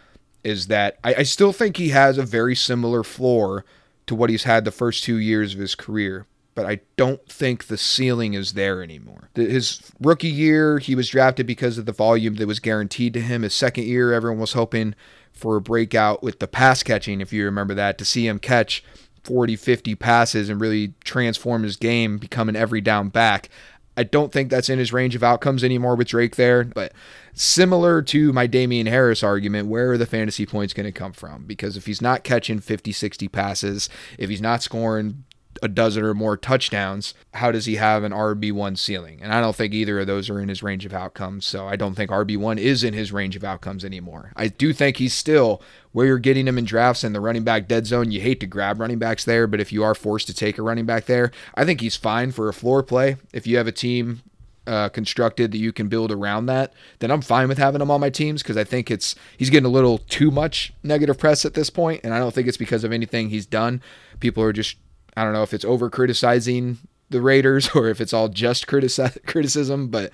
[0.43, 3.65] is that I, I still think he has a very similar floor
[4.07, 7.67] to what he's had the first two years of his career but I don't think
[7.67, 9.31] the ceiling is there anymore.
[9.35, 13.43] His rookie year, he was drafted because of the volume that was guaranteed to him.
[13.43, 14.95] His second year, everyone was hoping
[15.43, 18.84] for a breakout with the pass catching, if you remember that, to see him catch
[19.24, 23.49] 40, 50 passes and really transform his game, become an every down back.
[23.97, 26.93] I don't think that's in his range of outcomes anymore with Drake there, but
[27.34, 31.45] similar to my Damien Harris argument, where are the fantasy points going to come from?
[31.45, 35.24] Because if he's not catching 50, 60 passes, if he's not scoring
[35.63, 39.21] a dozen or more touchdowns, how does he have an RB1 ceiling?
[39.23, 41.47] And I don't think either of those are in his range of outcomes.
[41.47, 44.33] So I don't think RB1 is in his range of outcomes anymore.
[44.35, 47.69] I do think he's still where you're getting him in drafts in the running back
[47.69, 48.11] dead zone.
[48.11, 50.63] You hate to grab running backs there, but if you are forced to take a
[50.63, 53.17] running back there, I think he's fine for a floor play.
[53.33, 54.23] If you have a team
[54.67, 58.01] uh, constructed that you can build around that, then I'm fine with having him on
[58.01, 61.55] my teams because I think it's he's getting a little too much negative press at
[61.55, 63.81] this point, and I don't think it's because of anything he's done.
[64.21, 64.77] People are just
[65.17, 66.79] I don't know if it's over criticizing
[67.11, 70.13] the Raiders or if it's all just critici- criticism, but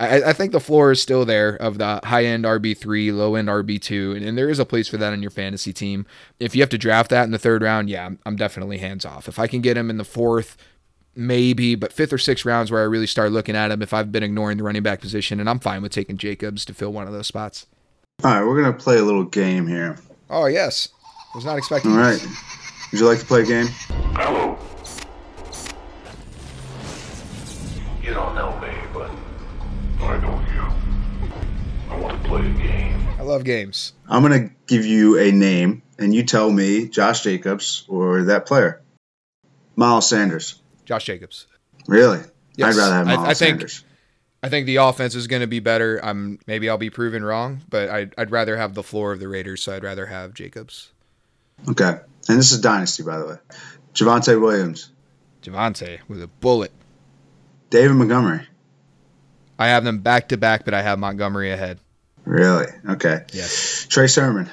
[0.00, 3.48] I, I think the floor is still there of the high end RB3, low end
[3.48, 6.06] RB2, and, and there is a place for that on your fantasy team.
[6.40, 9.04] If you have to draft that in the third round, yeah, I'm, I'm definitely hands
[9.04, 9.28] off.
[9.28, 10.56] If I can get him in the fourth,
[11.14, 14.12] maybe, but fifth or sixth rounds where I really start looking at him if I've
[14.12, 17.06] been ignoring the running back position, and I'm fine with taking Jacobs to fill one
[17.06, 17.66] of those spots.
[18.24, 19.98] All right, we're gonna play a little game here.
[20.30, 20.88] Oh, yes.
[21.34, 22.12] I Was not expecting All right.
[22.20, 22.26] this.
[22.92, 23.66] Would you like to play a game?
[24.20, 24.58] Hello.
[28.02, 29.10] You don't know me, but
[30.04, 31.30] I know you.
[31.90, 33.06] I want to play a game.
[33.18, 33.92] I love games.
[34.08, 38.82] I'm gonna give you a name, and you tell me Josh Jacobs or that player.
[39.76, 40.60] Miles Sanders.
[40.84, 41.46] Josh Jacobs.
[41.86, 42.20] Really?
[42.56, 42.74] Yes.
[42.74, 43.84] I'd rather have I- Miles I think- Sanders.
[44.40, 45.98] I think the offense is going to be better.
[46.02, 49.26] I'm maybe I'll be proven wrong, but I'd, I'd rather have the floor of the
[49.26, 50.92] Raiders, so I'd rather have Jacobs.
[51.68, 51.98] Okay.
[52.28, 53.36] And this is Dynasty, by the way.
[53.94, 54.90] Javonte Williams.
[55.42, 56.72] Javonte with a bullet.
[57.70, 58.46] David Montgomery.
[59.58, 61.80] I have them back to back, but I have Montgomery ahead.
[62.24, 62.66] Really?
[62.88, 63.24] Okay.
[63.32, 63.86] Yes.
[63.88, 64.48] Trey Sermon.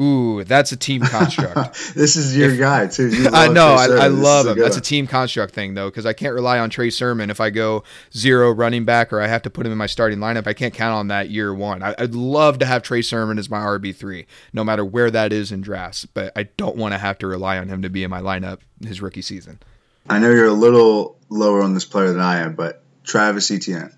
[0.00, 1.94] Ooh, that's a team construct.
[1.94, 3.08] This is your guy, too.
[3.08, 3.74] You I know.
[3.74, 4.58] I, I love him.
[4.58, 7.50] That's a team construct thing, though, because I can't rely on Trey Sermon if I
[7.50, 7.84] go
[8.16, 10.46] zero running back or I have to put him in my starting lineup.
[10.46, 11.82] I can't count on that year one.
[11.82, 14.24] I, I'd love to have Trey Sermon as my RB3,
[14.54, 17.58] no matter where that is in drafts, but I don't want to have to rely
[17.58, 19.60] on him to be in my lineup his rookie season.
[20.08, 23.92] I know you're a little lower on this player than I am, but Travis Etienne.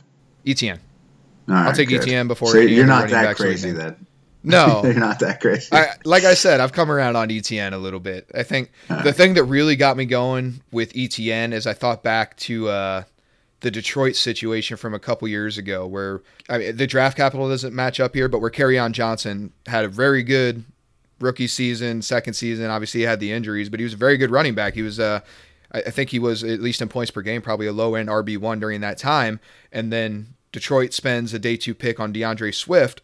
[1.46, 2.02] Right, I'll take good.
[2.02, 4.06] Etienne before So you're not that crazy then.
[4.44, 4.80] No.
[4.82, 5.68] they're not that crazy.
[5.72, 8.30] I, like I said, I've come around on Etienne a little bit.
[8.34, 12.36] I think the thing that really got me going with Etienne is I thought back
[12.38, 13.02] to uh,
[13.60, 17.74] the Detroit situation from a couple years ago, where I mean, the draft capital doesn't
[17.74, 20.64] match up here, but where on Johnson had a very good
[21.20, 22.70] rookie season, second season.
[22.70, 24.74] Obviously, he had the injuries, but he was a very good running back.
[24.74, 25.20] He was, uh,
[25.72, 28.08] I I think he was at least in points per game, probably a low end
[28.08, 29.40] RB one during that time.
[29.72, 33.00] And then Detroit spends a day two pick on DeAndre Swift,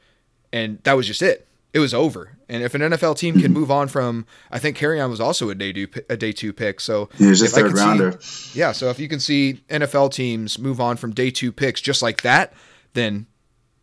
[0.53, 1.47] and that was just it.
[1.73, 2.37] It was over.
[2.49, 5.55] And if an NFL team can move on from, I think Kerryon was also a
[5.55, 6.81] day two, a day two pick.
[6.81, 7.85] So he was a third could see-
[8.55, 12.03] yeah, so if you can see NFL teams move on from day two picks just
[12.03, 12.53] like that,
[12.95, 13.27] then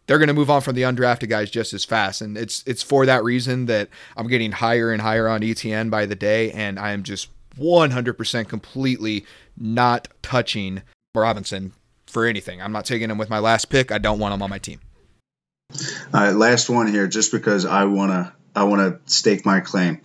[0.06, 2.22] they're going to move on from the undrafted guys just as fast.
[2.22, 3.88] And it's it's for that reason that
[4.18, 8.48] I'm getting higher and higher on Etienne by the day, and I am just 100%
[8.50, 9.26] completely
[9.58, 10.82] not touching
[11.16, 11.74] Robinson
[12.06, 12.62] for anything.
[12.62, 13.92] I'm not taking him with my last pick.
[13.92, 14.80] I don't want him on my team.
[16.14, 20.02] All right, last one here, just because I wanna I wanna stake my claim.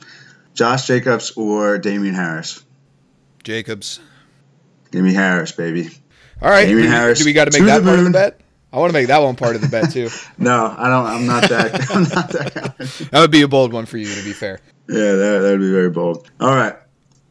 [0.55, 2.63] Josh Jacobs or Damien Harris.
[3.45, 4.01] Jacobs.
[4.91, 5.89] Give me Harris, baby.
[6.43, 6.67] All right.
[6.67, 8.41] Damien do, Harris do we got to make that part of the bet?
[8.73, 10.09] I want to make that one part of the bet too.
[10.39, 11.07] No, I don't.
[11.07, 11.91] I'm not that.
[11.91, 13.09] I'm not that.
[13.13, 14.61] That would be a bold one for you, to be fair.
[14.89, 16.29] Yeah, that that would be very bold.
[16.41, 16.75] All right.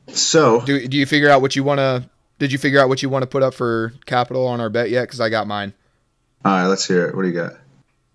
[0.08, 2.10] So Do do you figure out what you want to?
[2.40, 4.90] Did you figure out what you want to put up for capital on our bet
[4.90, 5.04] yet?
[5.04, 5.74] Because I got mine.
[6.44, 7.16] all right, let's hear it.
[7.16, 7.54] What do you got?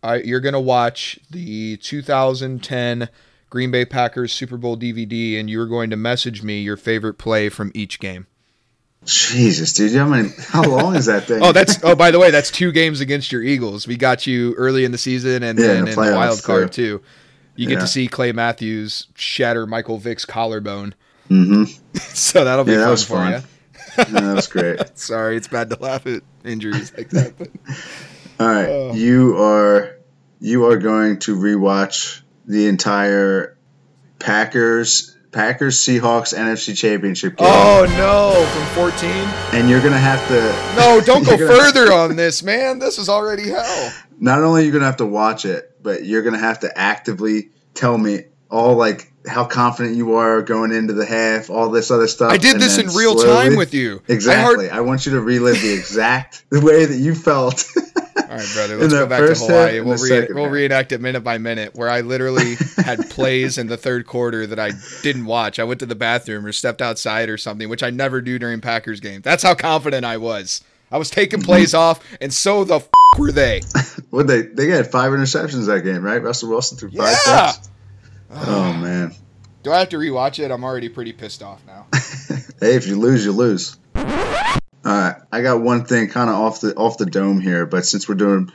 [0.03, 3.09] Right, you're gonna watch the 2010
[3.51, 7.49] Green Bay Packers Super Bowl DVD, and you're going to message me your favorite play
[7.49, 8.27] from each game.
[9.05, 10.29] Jesus, dude, how many?
[10.49, 11.41] How long is that thing?
[11.43, 13.87] Oh, that's oh by the way, that's two games against your Eagles.
[13.87, 16.73] We got you early in the season and Yeah, then in the playoffs, wild card
[16.73, 16.99] too.
[16.99, 17.05] too.
[17.57, 17.81] You get Yeah.
[17.81, 20.95] to see Clay Matthews shatter Michael Vick's collarbone.
[21.29, 23.33] hmm So that'll be Yeah, that fun was for fun.
[23.33, 23.41] you.
[23.99, 24.81] Yeah, that was great.
[24.99, 27.39] Sorry, it's bad to laugh at injuries like that.
[27.39, 27.49] But
[28.39, 28.93] All right, Oh.
[28.95, 29.97] you are
[30.41, 33.57] you are going to rewatch the entire
[34.19, 39.11] Packers Packers Seahawks NFC Championship game, oh no, from 14.
[39.59, 40.77] and you're gonna have to.
[40.81, 42.79] No, don't go gonna- further on this, man.
[42.79, 43.93] This is already hell.
[44.21, 47.51] Not only are you gonna have to watch it, but you're gonna have to actively
[47.75, 52.07] tell me all like how confident you are going into the half, all this other
[52.07, 52.31] stuff.
[52.33, 54.03] I did this in real slowly- time with you.
[54.09, 54.71] I Exactly.
[54.71, 57.65] I, want you to relive the exact the way that you felt.
[58.29, 58.77] All right, brother.
[58.81, 59.81] Let's go back to Hawaii.
[59.81, 63.77] We'll, re- we'll reenact it minute by minute, where I literally had plays in the
[63.77, 64.73] third quarter that I
[65.03, 65.59] didn't watch.
[65.59, 68.61] I went to the bathroom or stepped outside or something, which I never do during
[68.61, 69.23] Packers games.
[69.23, 70.63] That's how confident I was.
[70.91, 73.63] I was taking plays off, and so the f- were they.
[74.11, 76.23] what they they had five interceptions that game, right?
[76.23, 77.53] Russell Wilson threw five Yeah.
[78.31, 79.15] Oh man.
[79.63, 80.51] Do I have to rewatch it?
[80.51, 81.87] I'm already pretty pissed off now.
[82.61, 83.77] Hey, if you lose, you lose.
[84.87, 88.09] Right, I got one thing kind of off the off the dome here, but since
[88.09, 88.53] we're doing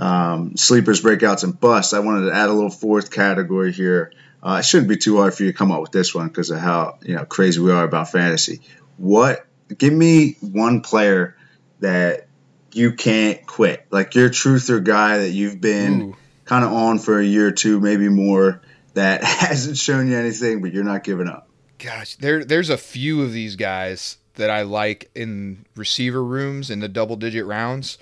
[0.00, 4.12] um, sleepers, breakouts, and busts, I wanted to add a little fourth category here.
[4.42, 6.50] Uh, it shouldn't be too hard for you to come up with this one because
[6.50, 8.60] of how you know crazy we are about fantasy.
[8.96, 9.46] What?
[9.76, 11.36] Give me one player
[11.78, 12.26] that
[12.72, 17.20] you can't quit, like your truth or guy that you've been kind of on for
[17.20, 18.62] a year or two, maybe more,
[18.94, 21.48] that hasn't shown you anything, but you're not giving up.
[21.78, 26.80] Gosh, there there's a few of these guys that I like in receiver rooms in
[26.80, 27.98] the double digit rounds.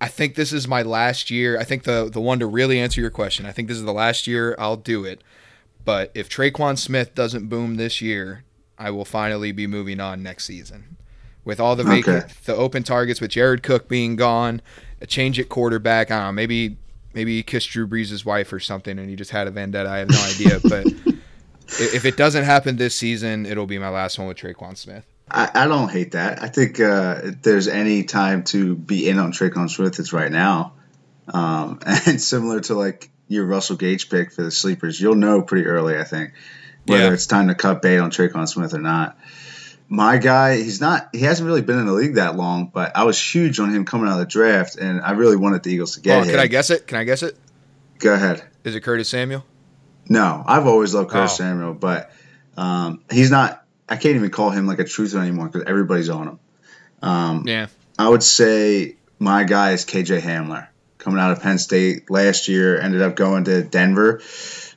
[0.00, 1.58] I think this is my last year.
[1.58, 3.46] I think the the one to really answer your question.
[3.46, 5.22] I think this is the last year I'll do it.
[5.84, 8.44] But if Tre'Quan Smith doesn't boom this year,
[8.76, 10.96] I will finally be moving on next season.
[11.44, 12.32] With all the vacant, Okay.
[12.44, 14.60] the open targets, with Jared Cook being gone,
[15.00, 16.10] a change at quarterback.
[16.10, 16.32] I don't know.
[16.32, 16.76] Maybe
[17.14, 19.88] maybe he kissed Drew Brees' wife or something, and he just had a vendetta.
[19.88, 20.60] I have no idea.
[20.62, 20.86] But
[21.80, 25.06] if it doesn't happen this season, it'll be my last one with Tre'Quan Smith.
[25.36, 26.42] I, I don't hate that.
[26.42, 30.32] I think uh, if there's any time to be in on Tre'Quan Smith, it's right
[30.32, 30.72] now.
[31.28, 35.66] Um, and similar to like your Russell Gage pick for the sleepers, you'll know pretty
[35.66, 36.32] early, I think,
[36.86, 37.12] whether Yeah.
[37.12, 39.18] it's time to cut bait on Tre'Quan Smith or not.
[39.88, 41.10] My guy, he's not.
[41.12, 43.84] He hasn't really been in the league that long, but I was huge on him
[43.84, 46.30] coming out of the draft, and I really wanted the Eagles to get Oh, him.
[46.30, 46.86] can I guess it?
[46.88, 47.36] Can I guess it?
[48.00, 48.42] Go ahead.
[48.64, 49.44] Is it Curtis Samuel?
[50.08, 51.36] No, I've always loved Curtis Oh.
[51.36, 52.10] Samuel, but
[52.56, 53.64] um, he's not.
[53.88, 56.38] I can't even call him like a truther anymore because everybody's on him.
[57.02, 57.66] Um, Yeah.
[57.98, 60.68] I would say my guy is KJ Hamler
[60.98, 62.78] coming out of Penn State last year.
[62.80, 64.20] Ended up going to Denver.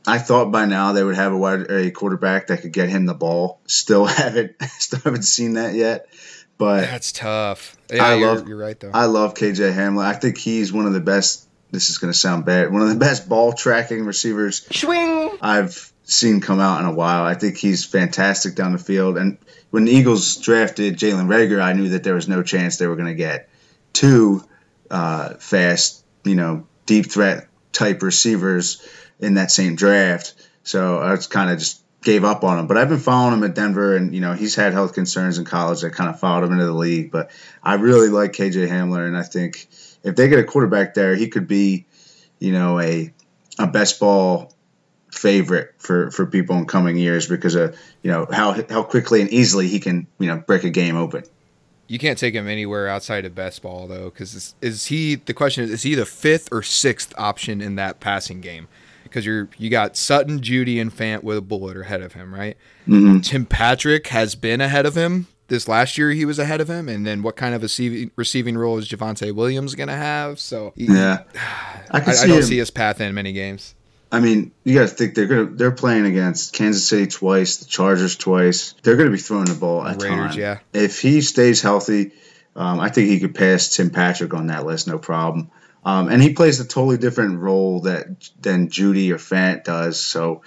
[0.07, 3.05] I thought by now they would have a wide a quarterback that could get him
[3.05, 3.59] the ball.
[3.65, 6.07] Still haven't still haven't seen that yet.
[6.57, 7.77] But That's tough.
[7.91, 8.91] Yeah, I you're, love- you're right though.
[8.93, 10.03] I love KJ Hamler.
[10.05, 11.45] I think he's one of the best.
[11.71, 12.71] This is going to sound bad.
[12.73, 15.37] One of the best ball tracking receivers Swing.
[15.41, 17.23] I've seen come out in a while.
[17.23, 19.17] I think he's fantastic down the field.
[19.17, 19.37] And
[19.69, 22.95] when the Eagles drafted Jalen Reagor, I knew that there was no chance they were
[22.95, 23.49] going to get
[23.93, 24.43] two
[24.89, 28.85] uh, fast, you know, deep threat type receivers
[29.19, 30.33] in that same draft.
[30.63, 32.67] So I was kind of just gave up on him.
[32.67, 35.45] But I've been following him at Denver, and you know he's had health concerns in
[35.45, 35.83] college.
[35.83, 37.31] I kind of followed him into the league, but
[37.63, 39.67] I really like KJ Hamler, and I think
[40.03, 41.85] if they get a quarterback there, he could be,
[42.39, 43.13] you know, a
[43.57, 44.53] a best ball
[45.11, 49.29] favorite for for people in coming years because of you know how how quickly and
[49.31, 51.23] easily he can you know break a game open.
[51.87, 55.15] You can't take him anywhere outside of best ball though, because is, is he?
[55.15, 58.67] The question is, is he the fifth or sixth option in that passing game?
[59.03, 62.55] Because you're you got Sutton, Jeudy, and Fant with a bullet ahead of him, right?
[62.87, 63.23] Mhm.
[63.23, 65.25] Tim Patrick has been ahead of him.
[65.47, 68.11] This last year he was ahead of him, and then what kind of a receiving,
[68.15, 70.39] receiving role is Javonte Williams going to have?
[70.39, 71.23] So Yeah,
[71.89, 72.43] I I, can I don't him.
[72.43, 73.73] see his path in many games.
[74.11, 77.65] I mean, you got to think they're gonna they're playing against Kansas City twice, the
[77.65, 78.73] Chargers twice.
[78.81, 80.33] They're gonna be throwing the ball a Raiders, ton.
[80.37, 80.59] yeah.
[80.73, 82.13] If he stays healthy,
[82.55, 85.51] um, I think he could pass Tim Patrick on that list, no problem.
[85.85, 88.07] Um, and he plays a totally different role that
[88.41, 89.99] than Jeudy or Fant does.
[90.03, 90.41] So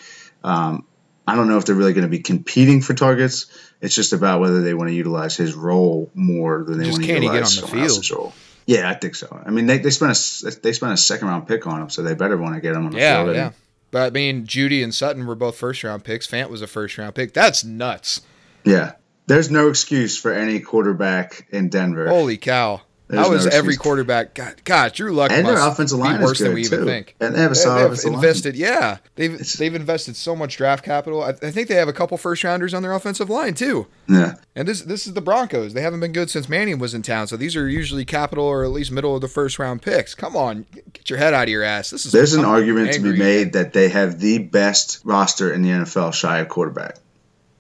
[0.45, 0.85] um,
[1.27, 3.47] I don't know if they're really going to be competing for targets.
[3.81, 7.05] It's just about whether they want to utilize his role more than they Just want
[7.05, 8.19] to can't get utilize on the else's field?
[8.19, 8.35] role.
[8.73, 9.43] Yeah, I think so.
[9.45, 12.03] I mean, they, they spent a they spent a second round pick on him, so
[12.03, 13.37] they better want to get him on the Yeah, field.
[13.37, 13.51] yeah.
[13.91, 16.27] But I mean, Jeudy and Sutton were both first round picks.
[16.27, 17.35] Fant was a first round pick.
[17.35, 18.23] That's nuts.
[18.65, 18.93] Yeah.
[19.27, 22.09] There's no excuse for any quarterback in Denver.
[22.09, 22.81] Holy cow!
[23.13, 24.33] There's How is no every quarterback?
[24.35, 26.75] God, God, Drew Lock and their offensive line is worse than we too.
[26.77, 27.15] even think.
[27.21, 28.15] And they have a They- solid they've offensive line.
[28.25, 28.97] invested, yeah.
[29.17, 31.23] They've It's- they've invested so much draft capital.
[31.23, 33.87] I, I think they have a couple first rounders on their offensive line too.
[34.09, 34.37] Yeah.
[34.57, 35.75] And this this is the Broncos.
[35.75, 37.27] They haven't been good since Manning was in town.
[37.27, 40.15] So these are usually capital or at least middle of the first round picks.
[40.15, 41.91] Come on, get your head out of your ass.
[41.91, 45.61] This is There's an argument to be made that they have the best roster in
[45.63, 46.97] the NFL shy of quarterback.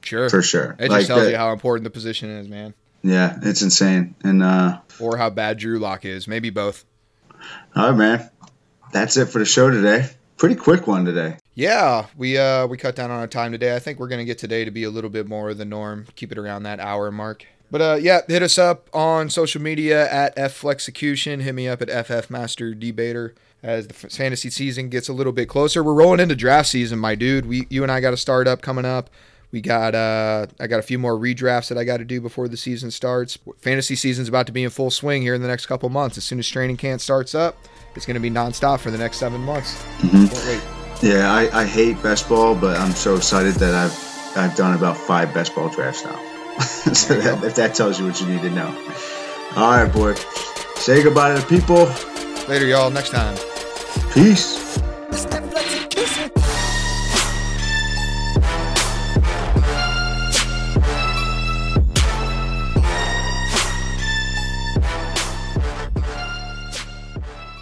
[0.00, 0.76] Sure, for sure.
[0.78, 2.72] It just tells that- you how important the position is, man,
[3.05, 4.14] Yeah, it's insane.
[4.24, 6.28] And uh or how bad Drew Lock is.
[6.28, 6.84] Maybe both.
[7.74, 8.30] all right, man.
[8.92, 10.09] That's it for the show today.
[10.36, 11.36] Pretty quick one today.
[11.55, 13.76] Yeah, we uh we cut down on our time today.
[13.76, 16.07] I think we're gonna get today to be a little bit more of the norm.
[16.16, 17.46] Keep it around that hour mark.
[17.70, 21.42] But uh yeah, hit us up on social media at Flexecution.
[21.42, 25.48] Hit me up at FF Master Debater as the fantasy season gets a little bit
[25.48, 25.84] closer.
[25.84, 27.46] We're rolling into draft season, my dude.
[27.46, 29.09] We you and I got a start up coming up.
[29.53, 32.48] We got uh I got a few more redrafts that I got to do before
[32.48, 33.38] the season starts.
[33.59, 36.16] Fantasy season's about to be in full swing here in the next couple months.
[36.16, 37.57] As soon as training camp starts up,
[37.94, 39.84] it's going to be nonstop for the next seven months.
[40.00, 40.62] Can't wait.
[41.03, 44.96] Yeah, I, I hate best ball, but I'm so excited that I've I've done about
[44.96, 46.16] five best ball drafts now.
[46.94, 48.68] so that, if that tells you what you need to know.
[49.57, 50.14] All right, boy.
[50.76, 51.84] Say goodbye to the people.
[52.48, 52.90] Later, y'all.
[52.90, 53.36] Next time.
[54.12, 54.80] Peace.